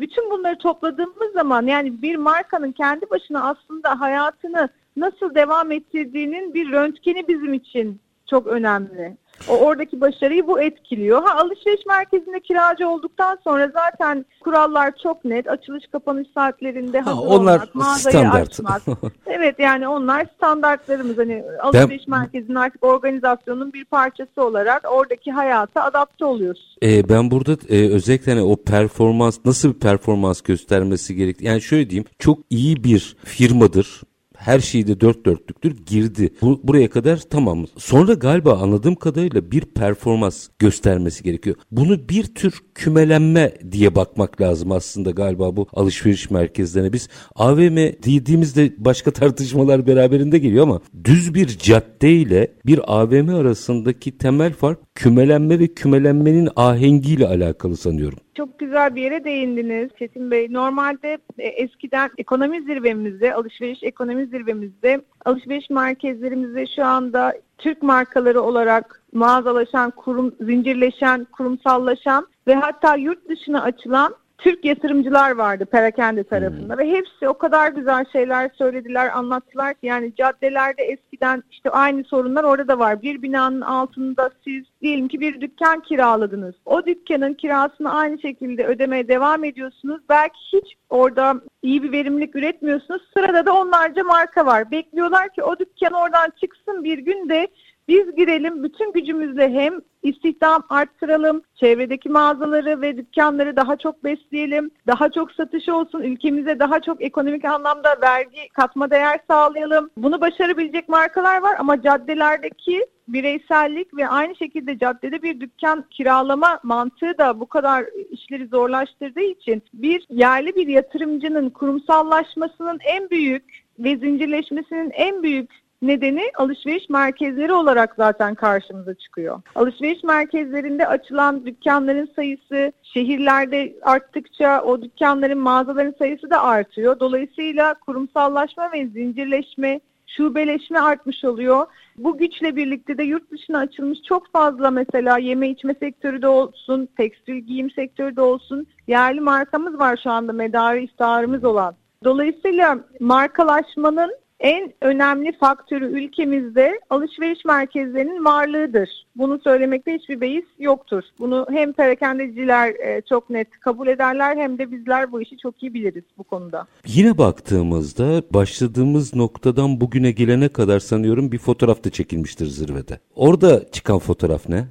bütün 0.00 0.30
bunları 0.30 0.58
topladığımız 0.58 1.32
zaman 1.34 1.66
yani 1.66 2.02
bir 2.02 2.16
markanın 2.16 2.72
kendi 2.72 3.10
başına 3.10 3.48
aslında 3.48 4.00
hayatını 4.00 4.68
nasıl 4.96 5.34
devam 5.34 5.72
ettirdiğinin 5.72 6.54
bir 6.54 6.72
röntgeni 6.72 7.28
bizim 7.28 7.54
için 7.54 8.00
çok 8.30 8.46
önemli. 8.46 9.16
O 9.48 9.56
oradaki 9.58 10.00
başarıyı 10.00 10.46
bu 10.46 10.60
etkiliyor. 10.60 11.22
Ha 11.22 11.38
alışveriş 11.40 11.86
merkezinde 11.86 12.40
kiracı 12.40 12.88
olduktan 12.88 13.38
sonra 13.44 13.72
zaten 13.74 14.24
kurallar 14.40 14.92
çok 15.02 15.24
net. 15.24 15.48
Açılış 15.48 15.84
kapanış 15.92 16.28
saatlerinde 16.34 17.00
Ha, 17.00 17.10
hazır 17.10 17.26
onlar 17.26 17.56
olmak, 17.56 17.74
mağazayı 17.74 18.16
standart. 18.16 18.48
açmak. 18.50 18.82
evet 19.26 19.58
yani 19.58 19.88
onlar 19.88 20.26
standartlarımız. 20.36 21.18
Hani 21.18 21.44
alışveriş 21.60 22.08
merkezinin 22.08 22.54
artık 22.54 22.84
organizasyonun 22.84 23.72
bir 23.72 23.84
parçası 23.84 24.44
olarak 24.44 24.86
oradaki 24.92 25.32
hayata 25.32 25.82
adapte 25.84 26.24
oluyoruz. 26.24 26.76
Ee, 26.82 27.08
ben 27.08 27.30
burada 27.30 27.52
e, 27.68 27.88
özellikle 27.90 28.32
hani 28.32 28.42
o 28.42 28.56
performans 28.56 29.38
nasıl 29.44 29.74
bir 29.74 29.78
performans 29.78 30.40
göstermesi 30.40 31.14
gerektiği 31.14 31.44
yani 31.44 31.62
şöyle 31.62 31.90
diyeyim 31.90 32.08
çok 32.18 32.38
iyi 32.50 32.84
bir 32.84 33.16
firmadır 33.24 34.00
her 34.40 34.60
şeyi 34.60 34.86
de 34.86 35.00
dört 35.00 35.26
dörtlüktür 35.26 35.76
girdi. 35.86 36.30
Bu, 36.42 36.60
buraya 36.64 36.90
kadar 36.90 37.16
tamam. 37.30 37.66
Sonra 37.76 38.14
galiba 38.14 38.58
anladığım 38.58 38.94
kadarıyla 38.94 39.50
bir 39.50 39.60
performans 39.60 40.48
göstermesi 40.58 41.22
gerekiyor. 41.22 41.56
Bunu 41.70 42.08
bir 42.08 42.24
tür 42.24 42.60
kümelenme 42.74 43.54
diye 43.72 43.94
bakmak 43.94 44.40
lazım 44.40 44.72
aslında 44.72 45.10
galiba 45.10 45.56
bu 45.56 45.66
alışveriş 45.72 46.30
merkezlerine. 46.30 46.92
Biz 46.92 47.08
AVM 47.34 47.76
dediğimizde 47.76 48.72
başka 48.78 49.10
tartışmalar 49.20 49.86
beraberinde 49.86 50.38
geliyor 50.38 50.62
ama 50.62 50.80
düz 51.04 51.34
bir 51.34 51.48
cadde 51.48 52.12
ile 52.12 52.52
bir 52.66 53.00
AVM 53.00 53.28
arasındaki 53.28 54.18
temel 54.18 54.52
fark 54.52 54.78
kümelenme 54.94 55.58
ve 55.58 55.66
kümelenmenin 55.68 56.48
ahengiyle 56.56 57.26
alakalı 57.26 57.76
sanıyorum. 57.76 58.18
Çok 58.40 58.58
güzel 58.58 58.94
bir 58.94 59.02
yere 59.02 59.24
değindiniz 59.24 59.90
Çetin 59.98 60.30
Bey. 60.30 60.52
Normalde 60.52 61.18
e, 61.38 61.48
eskiden 61.48 62.10
ekonomi 62.18 62.62
zirvemizde, 62.62 63.34
alışveriş 63.34 63.82
ekonomi 63.82 64.26
zirvemizde, 64.26 65.00
alışveriş 65.24 65.70
merkezlerimizde 65.70 66.66
şu 66.66 66.84
anda 66.84 67.34
Türk 67.58 67.82
markaları 67.82 68.40
olarak 68.40 69.02
mağazalaşan, 69.12 69.90
kurum, 69.90 70.34
zincirleşen, 70.40 71.24
kurumsallaşan 71.24 72.26
ve 72.46 72.54
hatta 72.54 72.96
yurt 72.96 73.28
dışına 73.28 73.62
açılan 73.62 74.14
Türk 74.40 74.64
yatırımcılar 74.64 75.30
vardı 75.30 75.66
perakende 75.66 76.24
tarafında 76.24 76.78
ve 76.78 76.90
hepsi 76.90 77.28
o 77.28 77.38
kadar 77.38 77.72
güzel 77.72 78.04
şeyler 78.12 78.50
söylediler, 78.58 79.18
anlattılar 79.18 79.74
ki 79.74 79.86
yani 79.86 80.14
caddelerde 80.14 80.82
eskiden 80.82 81.42
işte 81.50 81.70
aynı 81.70 82.04
sorunlar 82.04 82.44
orada 82.44 82.68
da 82.68 82.78
var. 82.78 83.02
Bir 83.02 83.22
binanın 83.22 83.60
altında 83.60 84.30
siz 84.44 84.64
diyelim 84.82 85.08
ki 85.08 85.20
bir 85.20 85.40
dükkan 85.40 85.80
kiraladınız. 85.80 86.54
O 86.64 86.86
dükkanın 86.86 87.34
kirasını 87.34 87.94
aynı 87.94 88.20
şekilde 88.20 88.66
ödemeye 88.66 89.08
devam 89.08 89.44
ediyorsunuz. 89.44 90.00
Belki 90.08 90.38
hiç 90.52 90.74
orada 90.90 91.40
iyi 91.62 91.82
bir 91.82 91.92
verimlilik 91.92 92.36
üretmiyorsunuz. 92.36 93.02
Sırada 93.14 93.46
da 93.46 93.52
onlarca 93.52 94.04
marka 94.04 94.46
var. 94.46 94.70
Bekliyorlar 94.70 95.28
ki 95.28 95.42
o 95.42 95.58
dükkan 95.58 95.92
oradan 95.92 96.32
çıksın 96.40 96.84
bir 96.84 96.98
gün 96.98 97.28
de 97.28 97.48
Biz 97.88 98.16
girelim 98.16 98.62
bütün 98.62 98.92
gücümüzle 98.92 99.52
hem 99.52 99.80
istihdam 100.02 100.62
arttıralım, 100.68 101.42
çevredeki 101.54 102.08
mağazaları 102.08 102.80
ve 102.80 102.96
dükkanları 102.96 103.56
daha 103.56 103.76
çok 103.76 104.04
besleyelim, 104.04 104.70
daha 104.86 105.08
çok 105.08 105.32
satış 105.32 105.68
olsun, 105.68 106.02
ülkemize 106.02 106.58
daha 106.58 106.80
çok 106.80 107.02
ekonomik 107.02 107.44
anlamda 107.44 107.96
vergi 108.02 108.48
katma 108.52 108.90
değer 108.90 109.20
sağlayalım. 109.30 109.90
Bunu 109.96 110.20
başarabilecek 110.20 110.88
markalar 110.88 111.42
var 111.42 111.56
ama 111.58 111.82
caddelerdeki 111.82 112.86
bireysellik 113.08 113.96
ve 113.96 114.08
aynı 114.08 114.36
şekilde 114.36 114.78
caddede 114.78 115.22
bir 115.22 115.40
dükkan 115.40 115.84
kiralama 115.90 116.60
mantığı 116.62 117.18
da 117.18 117.40
bu 117.40 117.46
kadar 117.46 117.84
işleri 118.10 118.46
zorlaştırdığı 118.46 119.20
için 119.20 119.62
bir 119.74 120.06
yerli 120.10 120.56
bir 120.56 120.66
yatırımcının 120.66 121.50
kurumsallaşmasının 121.50 122.78
en 122.84 123.10
büyük 123.10 123.44
ve 123.78 123.96
zincirleşmesinin 123.96 124.90
en 124.90 125.22
büyük 125.22 125.50
nedeni 125.82 126.22
alışveriş 126.36 126.88
merkezleri 126.88 127.52
olarak 127.52 127.94
zaten 127.96 128.34
karşımıza 128.34 128.94
çıkıyor. 128.94 129.42
Alışveriş 129.54 130.02
merkezlerinde 130.02 130.86
açılan 130.86 131.46
dükkanların 131.46 132.10
sayısı 132.16 132.72
şehirlerde 132.82 133.76
arttıkça 133.82 134.62
o 134.62 134.82
dükkanların 134.82 135.38
mağazaların 135.38 135.94
sayısı 135.98 136.30
da 136.30 136.42
artıyor. 136.42 137.00
Dolayısıyla 137.00 137.74
kurumsallaşma 137.74 138.72
ve 138.72 138.86
zincirleşme 138.86 139.80
şubeleşme 140.16 140.80
artmış 140.80 141.24
oluyor. 141.24 141.66
Bu 141.98 142.18
güçle 142.18 142.56
birlikte 142.56 142.98
de 142.98 143.02
yurt 143.02 143.30
dışına 143.30 143.58
açılmış 143.58 143.98
çok 144.02 144.32
fazla 144.32 144.70
mesela 144.70 145.18
yeme 145.18 145.48
içme 145.48 145.74
sektörü 145.74 146.22
de 146.22 146.28
olsun, 146.28 146.88
tekstil 146.96 147.36
giyim 147.36 147.70
sektörü 147.70 148.16
de 148.16 148.20
olsun 148.20 148.66
yerli 148.86 149.20
markamız 149.20 149.78
var 149.78 150.00
şu 150.02 150.10
anda 150.10 150.32
medarı 150.32 150.78
iftarımız 150.78 151.44
olan. 151.44 151.74
Dolayısıyla 152.04 152.78
markalaşmanın 153.00 154.14
en 154.40 154.72
önemli 154.80 155.32
faktörü 155.32 155.86
ülkemizde 155.86 156.80
alışveriş 156.90 157.44
merkezlerinin 157.44 158.24
varlığıdır. 158.24 159.06
Bunu 159.16 159.40
söylemekte 159.44 159.94
hiçbir 159.94 160.20
beis 160.20 160.44
yoktur. 160.58 161.02
Bunu 161.18 161.46
hem 161.50 161.72
perakendeciler 161.72 162.68
e, 162.68 163.02
çok 163.08 163.30
net 163.30 163.50
kabul 163.50 163.86
ederler 163.86 164.36
hem 164.36 164.58
de 164.58 164.70
bizler 164.72 165.12
bu 165.12 165.22
işi 165.22 165.38
çok 165.38 165.62
iyi 165.62 165.74
biliriz 165.74 166.04
bu 166.18 166.24
konuda. 166.24 166.66
Yine 166.86 167.18
baktığımızda 167.18 168.22
başladığımız 168.30 169.14
noktadan 169.14 169.80
bugüne 169.80 170.10
gelene 170.10 170.48
kadar 170.48 170.80
sanıyorum 170.80 171.32
bir 171.32 171.38
fotoğraf 171.38 171.84
da 171.84 171.90
çekilmiştir 171.90 172.46
zirvede. 172.46 172.98
Orada 173.14 173.70
çıkan 173.70 173.98
fotoğraf 173.98 174.48
ne? 174.48 174.64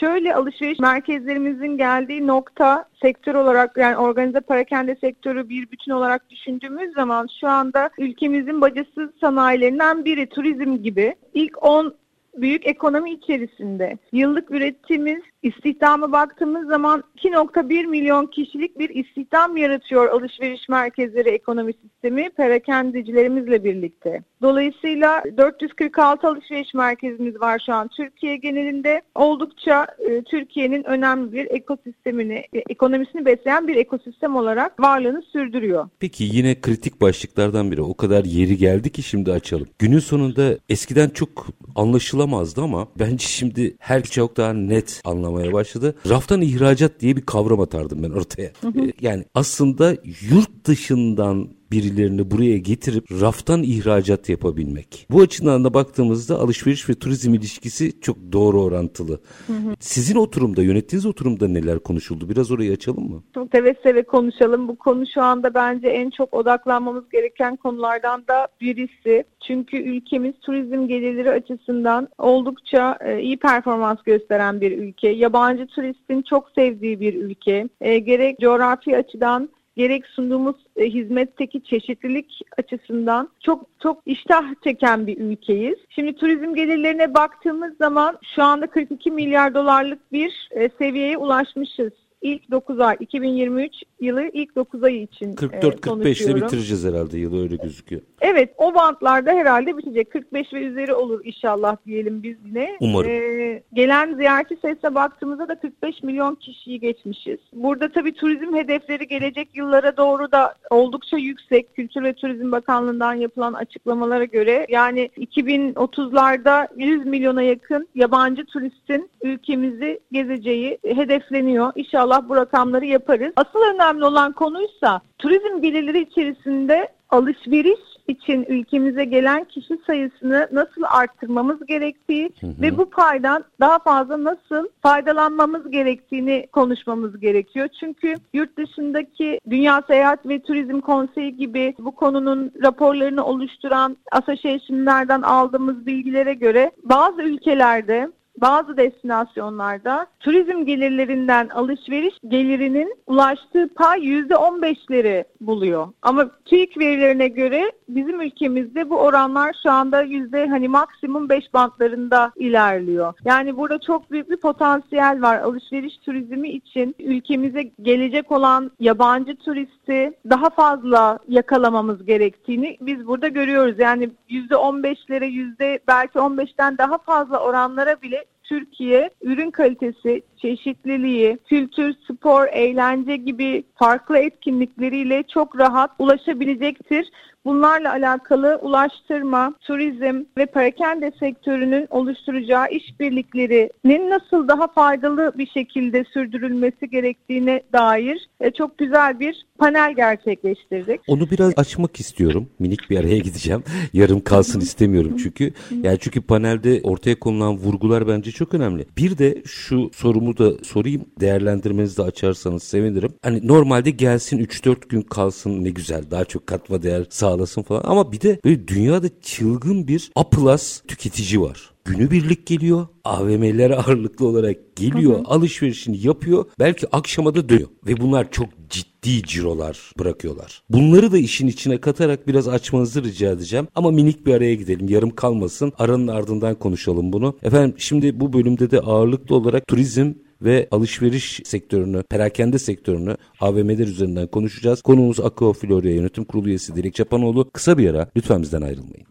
Şöyle 0.00 0.34
alışveriş 0.34 0.78
merkezlerimizin 0.78 1.76
geldiği 1.76 2.26
nokta 2.26 2.84
sektör 3.02 3.34
olarak 3.34 3.76
yani 3.76 3.96
organize 3.96 4.40
parakende 4.40 4.96
sektörü 5.00 5.48
bir 5.48 5.70
bütün 5.70 5.92
olarak 5.92 6.30
düşündüğümüz 6.30 6.94
zaman 6.94 7.28
şu 7.40 7.48
anda 7.48 7.90
ülkemizin 7.98 8.60
bacasız 8.60 9.10
sanayilerinden 9.20 10.04
biri 10.04 10.28
turizm 10.28 10.82
gibi. 10.82 11.14
İlk 11.34 11.64
10 11.64 11.94
büyük 12.36 12.66
ekonomi 12.66 13.12
içerisinde 13.12 13.98
yıllık 14.12 14.50
üretimimiz 14.50 15.22
istihdama 15.42 16.12
baktığımız 16.12 16.68
zaman 16.68 17.04
2.1 17.16 17.86
milyon 17.86 18.26
kişilik 18.26 18.78
bir 18.78 18.90
istihdam 18.90 19.56
yaratıyor 19.56 20.08
alışveriş 20.08 20.68
merkezleri 20.68 21.28
ekonomi 21.28 21.72
sistemi 21.72 22.30
perakendecilerimizle 22.30 23.64
birlikte. 23.64 24.22
Dolayısıyla 24.42 25.22
446 25.36 26.28
alışveriş 26.28 26.74
merkezimiz 26.74 27.40
var 27.40 27.62
şu 27.66 27.74
an 27.74 27.88
Türkiye 27.88 28.36
genelinde. 28.36 29.02
Oldukça 29.14 29.86
e, 29.98 30.22
Türkiye'nin 30.22 30.84
önemli 30.84 31.32
bir 31.32 31.46
ekosistemini, 31.50 32.44
e, 32.52 32.58
ekonomisini 32.68 33.24
besleyen 33.24 33.68
bir 33.68 33.76
ekosistem 33.76 34.36
olarak 34.36 34.80
varlığını 34.80 35.22
sürdürüyor. 35.22 35.88
Peki 36.00 36.24
yine 36.24 36.60
kritik 36.60 37.00
başlıklardan 37.00 37.72
biri 37.72 37.82
o 37.82 37.94
kadar 37.94 38.24
yeri 38.24 38.56
geldi 38.56 38.90
ki 38.90 39.02
şimdi 39.02 39.32
açalım. 39.32 39.68
Günün 39.78 39.98
sonunda 39.98 40.58
eskiden 40.68 41.08
çok 41.08 41.46
anlaşılamazdı 41.74 42.62
ama 42.62 42.88
bence 42.98 43.26
şimdi 43.26 43.76
her 43.78 44.02
çok 44.02 44.36
daha 44.36 44.52
net 44.52 45.00
anlamaya 45.04 45.52
başladı. 45.52 45.94
Raftan 46.08 46.40
ihracat 46.40 47.00
diye 47.00 47.16
bir 47.16 47.26
kavram 47.26 47.60
atardım 47.60 48.02
ben 48.02 48.10
ortaya. 48.10 48.50
Hı 48.60 48.68
hı. 48.68 48.92
Yani 49.00 49.24
aslında 49.34 49.96
yurt 50.30 50.64
dışından 50.66 51.48
birilerini 51.72 52.30
buraya 52.30 52.58
getirip 52.58 53.04
raftan 53.20 53.62
ihracat 53.62 54.28
yapabilmek. 54.28 55.06
Bu 55.10 55.20
açıdan 55.20 55.64
da 55.64 55.74
baktığımızda 55.74 56.38
alışveriş 56.38 56.88
ve 56.88 56.94
turizm 56.94 57.34
ilişkisi 57.34 58.00
çok 58.00 58.16
doğru 58.32 58.62
orantılı. 58.62 59.20
Hı 59.46 59.52
hı. 59.52 59.74
Sizin 59.80 60.16
oturumda, 60.16 60.62
yönettiğiniz 60.62 61.06
oturumda 61.06 61.48
neler 61.48 61.78
konuşuldu? 61.78 62.28
Biraz 62.28 62.50
orayı 62.50 62.72
açalım 62.72 63.10
mı? 63.10 63.22
Çok 63.34 63.48
seve 63.52 63.74
seve 63.82 64.02
konuşalım. 64.02 64.68
Bu 64.68 64.76
konu 64.76 65.04
şu 65.14 65.22
anda 65.22 65.54
bence 65.54 65.88
en 65.88 66.10
çok 66.10 66.34
odaklanmamız 66.34 67.08
gereken 67.12 67.56
konulardan 67.56 68.24
da 68.28 68.48
birisi. 68.60 69.24
Çünkü 69.46 69.76
ülkemiz 69.76 70.34
turizm 70.40 70.88
gelirleri 70.88 71.30
açısından 71.30 72.08
oldukça 72.18 72.98
e, 73.00 73.20
iyi 73.20 73.36
performans 73.36 74.02
gösteren 74.02 74.60
bir 74.60 74.78
ülke. 74.78 75.08
Yabancı 75.08 75.66
turistin 75.66 76.22
çok 76.22 76.50
sevdiği 76.54 77.00
bir 77.00 77.14
ülke. 77.14 77.68
E, 77.80 77.98
gerek 77.98 78.40
coğrafi 78.40 78.96
açıdan 78.96 79.48
gerek 79.76 80.06
sunduğumuz 80.06 80.56
e, 80.76 80.84
hizmetteki 80.84 81.64
çeşitlilik 81.64 82.40
açısından 82.58 83.28
çok 83.40 83.66
çok 83.82 84.02
iştah 84.06 84.44
çeken 84.64 85.06
bir 85.06 85.18
ülkeyiz. 85.18 85.76
Şimdi 85.88 86.12
turizm 86.14 86.54
gelirlerine 86.54 87.14
baktığımız 87.14 87.76
zaman 87.76 88.18
şu 88.34 88.42
anda 88.42 88.66
42 88.66 89.10
milyar 89.10 89.54
dolarlık 89.54 90.12
bir 90.12 90.48
e, 90.50 90.68
seviyeye 90.78 91.16
ulaşmışız 91.18 91.92
ilk 92.22 92.50
9 92.50 92.80
ay 92.80 92.96
2023 93.00 93.82
yılı 94.00 94.30
ilk 94.32 94.56
9 94.56 94.84
ay 94.84 95.02
için 95.02 95.34
44-45 95.34 96.24
ile 96.24 96.36
bitireceğiz 96.36 96.84
herhalde 96.84 97.18
yılı 97.18 97.42
öyle 97.42 97.56
gözüküyor. 97.56 98.02
Evet 98.20 98.54
o 98.56 98.74
bantlarda 98.74 99.30
herhalde 99.30 99.78
bitecek. 99.78 100.10
45 100.10 100.52
ve 100.52 100.62
üzeri 100.62 100.94
olur 100.94 101.20
inşallah 101.24 101.76
diyelim 101.86 102.22
biz 102.22 102.36
yine. 102.46 102.76
Umarım. 102.80 103.10
Ee, 103.10 103.62
gelen 103.72 104.14
ziyaretçi 104.14 104.56
sayısına 104.62 104.94
baktığımızda 104.94 105.48
da 105.48 105.58
45 105.58 106.02
milyon 106.02 106.34
kişiyi 106.34 106.80
geçmişiz. 106.80 107.38
Burada 107.52 107.92
tabii 107.92 108.12
turizm 108.12 108.54
hedefleri 108.54 109.06
gelecek 109.06 109.48
yıllara 109.54 109.96
doğru 109.96 110.32
da 110.32 110.54
oldukça 110.70 111.16
yüksek. 111.16 111.74
Kültür 111.76 112.02
ve 112.02 112.12
Turizm 112.12 112.52
Bakanlığı'ndan 112.52 113.14
yapılan 113.14 113.52
açıklamalara 113.52 114.24
göre 114.24 114.66
yani 114.68 115.10
2030'larda 115.18 116.68
100 116.76 117.06
milyona 117.06 117.42
yakın 117.42 117.88
yabancı 117.94 118.44
turistin 118.44 119.10
ülkemizi 119.22 120.00
gezeceği 120.12 120.78
hedefleniyor. 120.84 121.72
İnşallah 121.74 122.28
bu 122.28 122.36
rakamları 122.36 122.86
yaparız. 122.86 123.32
Asıl 123.36 123.58
önemli 123.74 123.89
olan 123.96 124.32
konuysa 124.32 125.00
turizm 125.18 125.62
gelirleri 125.62 126.00
içerisinde 126.00 126.88
alışveriş 127.10 127.80
için 128.10 128.46
ülkemize 128.48 129.04
gelen 129.04 129.44
kişi 129.44 129.78
sayısını 129.86 130.48
nasıl 130.52 130.82
arttırmamız 130.82 131.66
gerektiği 131.66 132.30
hı 132.40 132.46
hı. 132.46 132.62
ve 132.62 132.78
bu 132.78 132.90
paydan 132.90 133.44
daha 133.60 133.78
fazla 133.78 134.24
nasıl 134.24 134.68
faydalanmamız 134.82 135.70
gerektiğini 135.70 136.46
konuşmamız 136.52 137.20
gerekiyor. 137.20 137.68
Çünkü 137.80 138.14
yurt 138.32 138.58
dışındaki 138.58 139.40
Dünya 139.50 139.82
Seyahat 139.86 140.26
ve 140.28 140.42
Turizm 140.42 140.80
Konseyi 140.80 141.36
gibi 141.36 141.74
bu 141.78 141.94
konunun 141.94 142.52
raporlarını 142.62 143.24
oluşturan 143.24 143.96
asosyasyonlardan 144.12 145.22
aldığımız 145.22 145.86
bilgilere 145.86 146.34
göre 146.34 146.70
bazı 146.82 147.22
ülkelerde 147.22 148.08
bazı 148.38 148.76
destinasyonlarda 148.76 150.06
turizm 150.20 150.64
gelirlerinden 150.64 151.48
alışveriş 151.48 152.14
gelirinin 152.28 152.94
ulaştığı 153.06 153.74
pay 153.74 154.00
%15'leri 154.00 155.24
buluyor. 155.40 155.88
Ama 156.02 156.30
TÜİK 156.44 156.78
verilerine 156.78 157.28
göre 157.28 157.72
bizim 157.96 158.20
ülkemizde 158.20 158.90
bu 158.90 158.98
oranlar 158.98 159.56
şu 159.62 159.70
anda 159.70 160.02
yüzde 160.02 160.46
hani 160.46 160.68
maksimum 160.68 161.28
5 161.28 161.54
bantlarında 161.54 162.32
ilerliyor. 162.36 163.14
Yani 163.24 163.56
burada 163.56 163.78
çok 163.78 164.10
büyük 164.10 164.30
bir 164.30 164.36
potansiyel 164.36 165.22
var 165.22 165.38
alışveriş 165.38 165.98
turizmi 165.98 166.48
için 166.48 166.94
ülkemize 166.98 167.62
gelecek 167.82 168.32
olan 168.32 168.70
yabancı 168.80 169.36
turisti 169.36 170.12
daha 170.30 170.50
fazla 170.50 171.18
yakalamamız 171.28 172.04
gerektiğini 172.06 172.78
biz 172.80 173.06
burada 173.06 173.28
görüyoruz. 173.28 173.78
Yani 173.78 174.10
yüzde 174.28 174.54
15'lere 174.54 175.26
yüzde 175.26 175.78
belki 175.88 176.18
15'ten 176.18 176.78
daha 176.78 176.98
fazla 176.98 177.38
oranlara 177.38 178.02
bile 178.02 178.24
Türkiye 178.50 179.10
ürün 179.22 179.50
kalitesi, 179.50 180.22
çeşitliliği, 180.36 181.38
kültür, 181.48 181.94
spor, 182.08 182.46
eğlence 182.52 183.16
gibi 183.16 183.64
farklı 183.74 184.18
etkinlikleriyle 184.18 185.22
çok 185.22 185.58
rahat 185.58 185.90
ulaşabilecektir. 185.98 187.10
Bunlarla 187.44 187.92
alakalı 187.92 188.58
ulaştırma, 188.62 189.54
turizm 189.60 190.24
ve 190.38 190.46
perakende 190.46 191.12
sektörünün 191.20 191.86
oluşturacağı 191.90 192.70
işbirliklerinin 192.70 194.10
nasıl 194.10 194.48
daha 194.48 194.68
faydalı 194.68 195.32
bir 195.38 195.46
şekilde 195.46 196.04
sürdürülmesi 196.04 196.90
gerektiğine 196.90 197.62
dair 197.72 198.28
e, 198.40 198.50
çok 198.50 198.78
güzel 198.78 199.20
bir 199.20 199.46
panel 199.58 199.94
gerçekleştirdik. 199.94 201.00
Onu 201.08 201.30
biraz 201.30 201.52
açmak 201.56 202.00
istiyorum. 202.00 202.48
Minik 202.58 202.90
bir 202.90 203.00
araya 203.00 203.18
gideceğim. 203.18 203.62
Yarım 203.92 204.20
kalsın 204.20 204.60
istemiyorum 204.60 205.16
çünkü. 205.22 205.52
Yani 205.82 205.98
çünkü 206.00 206.20
panelde 206.20 206.80
ortaya 206.82 207.20
konulan 207.20 207.56
vurgular 207.56 208.08
bence 208.08 208.30
çok 208.30 208.54
önemli. 208.54 208.86
Bir 208.96 209.18
de 209.18 209.42
şu 209.46 209.90
sorumu 209.94 210.38
da 210.38 210.64
sorayım. 210.64 211.04
Değerlendirmenizi 211.20 211.96
de 211.96 212.02
açarsanız 212.02 212.62
sevinirim. 212.62 213.12
Hani 213.22 213.48
normalde 213.48 213.90
gelsin 213.90 214.38
3-4 214.38 214.88
gün 214.88 215.02
kalsın 215.02 215.64
ne 215.64 215.70
güzel. 215.70 216.10
Daha 216.10 216.24
çok 216.24 216.46
katma 216.46 216.82
değer 216.82 217.04
sağlasın 217.30 217.62
falan. 217.62 217.82
Ama 217.84 218.12
bir 218.12 218.20
de 218.20 218.40
böyle 218.44 218.68
dünyada 218.68 219.06
çılgın 219.22 219.88
bir 219.88 220.10
A 220.14 220.56
tüketici 220.88 221.40
var. 221.40 221.70
günübirlik 221.84 222.46
geliyor. 222.46 222.86
AVM'lere 223.04 223.76
ağırlıklı 223.76 224.26
olarak 224.26 224.76
geliyor, 224.76 225.14
hı 225.14 225.18
hı. 225.18 225.24
alışverişini 225.24 226.06
yapıyor. 226.06 226.44
Belki 226.58 226.86
akşama 226.92 227.34
da 227.34 227.48
dönüyor. 227.48 227.68
Ve 227.86 228.00
bunlar 228.00 228.30
çok 228.30 228.48
ciddi 228.70 229.22
cirolar 229.22 229.92
bırakıyorlar. 229.98 230.62
Bunları 230.70 231.12
da 231.12 231.18
işin 231.18 231.46
içine 231.46 231.80
katarak 231.80 232.28
biraz 232.28 232.48
açmanızı 232.48 233.04
rica 233.04 233.32
edeceğim. 233.32 233.68
Ama 233.74 233.90
minik 233.90 234.26
bir 234.26 234.34
araya 234.34 234.54
gidelim. 234.54 234.88
Yarım 234.88 235.10
kalmasın. 235.10 235.72
Aranın 235.78 236.08
ardından 236.08 236.54
konuşalım 236.54 237.12
bunu. 237.12 237.36
Efendim 237.42 237.74
şimdi 237.78 238.20
bu 238.20 238.32
bölümde 238.32 238.70
de 238.70 238.80
ağırlıklı 238.80 239.36
olarak 239.36 239.66
turizm 239.66 240.12
ve 240.42 240.68
alışveriş 240.70 241.40
sektörünü, 241.44 242.02
perakende 242.02 242.58
sektörünü 242.58 243.16
AVM'ler 243.40 243.86
üzerinden 243.86 244.26
konuşacağız. 244.26 244.82
Konuğumuz 244.82 245.20
Akko 245.20 245.52
Florya 245.52 245.94
Yönetim 245.94 246.24
Kurulu 246.24 246.48
üyesi 246.48 246.76
Dilek 246.76 246.94
Çapanoğlu. 246.94 247.50
Kısa 247.50 247.78
bir 247.78 247.90
ara 247.90 248.10
lütfen 248.16 248.42
bizden 248.42 248.62
ayrılmayın. 248.62 249.06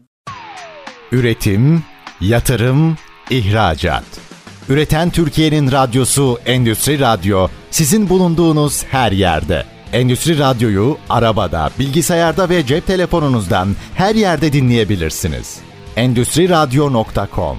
Üretim, 1.12 1.82
yatırım, 2.20 2.96
ihracat. 3.30 4.04
Üreten 4.68 5.10
Türkiye'nin 5.10 5.72
radyosu 5.72 6.38
Endüstri 6.46 7.00
Radyo 7.00 7.48
sizin 7.70 8.08
bulunduğunuz 8.08 8.84
her 8.84 9.12
yerde. 9.12 9.64
Endüstri 9.92 10.38
Radyo'yu 10.38 10.96
arabada, 11.08 11.70
bilgisayarda 11.78 12.48
ve 12.48 12.66
cep 12.66 12.86
telefonunuzdan 12.86 13.68
her 13.94 14.14
yerde 14.14 14.52
dinleyebilirsiniz. 14.52 15.58
Endüstri 15.96 16.48
Radyo.com 16.48 17.56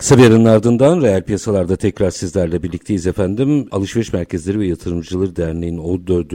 Kısa 0.00 0.18
bir 0.18 0.24
aranın 0.24 0.44
ardından 0.44 1.02
reel 1.02 1.22
piyasalarda 1.22 1.76
tekrar 1.76 2.10
sizlerle 2.10 2.62
birlikteyiz 2.62 3.06
efendim. 3.06 3.68
Alışveriş 3.72 4.12
Merkezleri 4.12 4.58
ve 4.58 4.66
Yatırımcıları 4.66 5.36
Derneği'nin 5.36 5.78
14. 5.78 6.32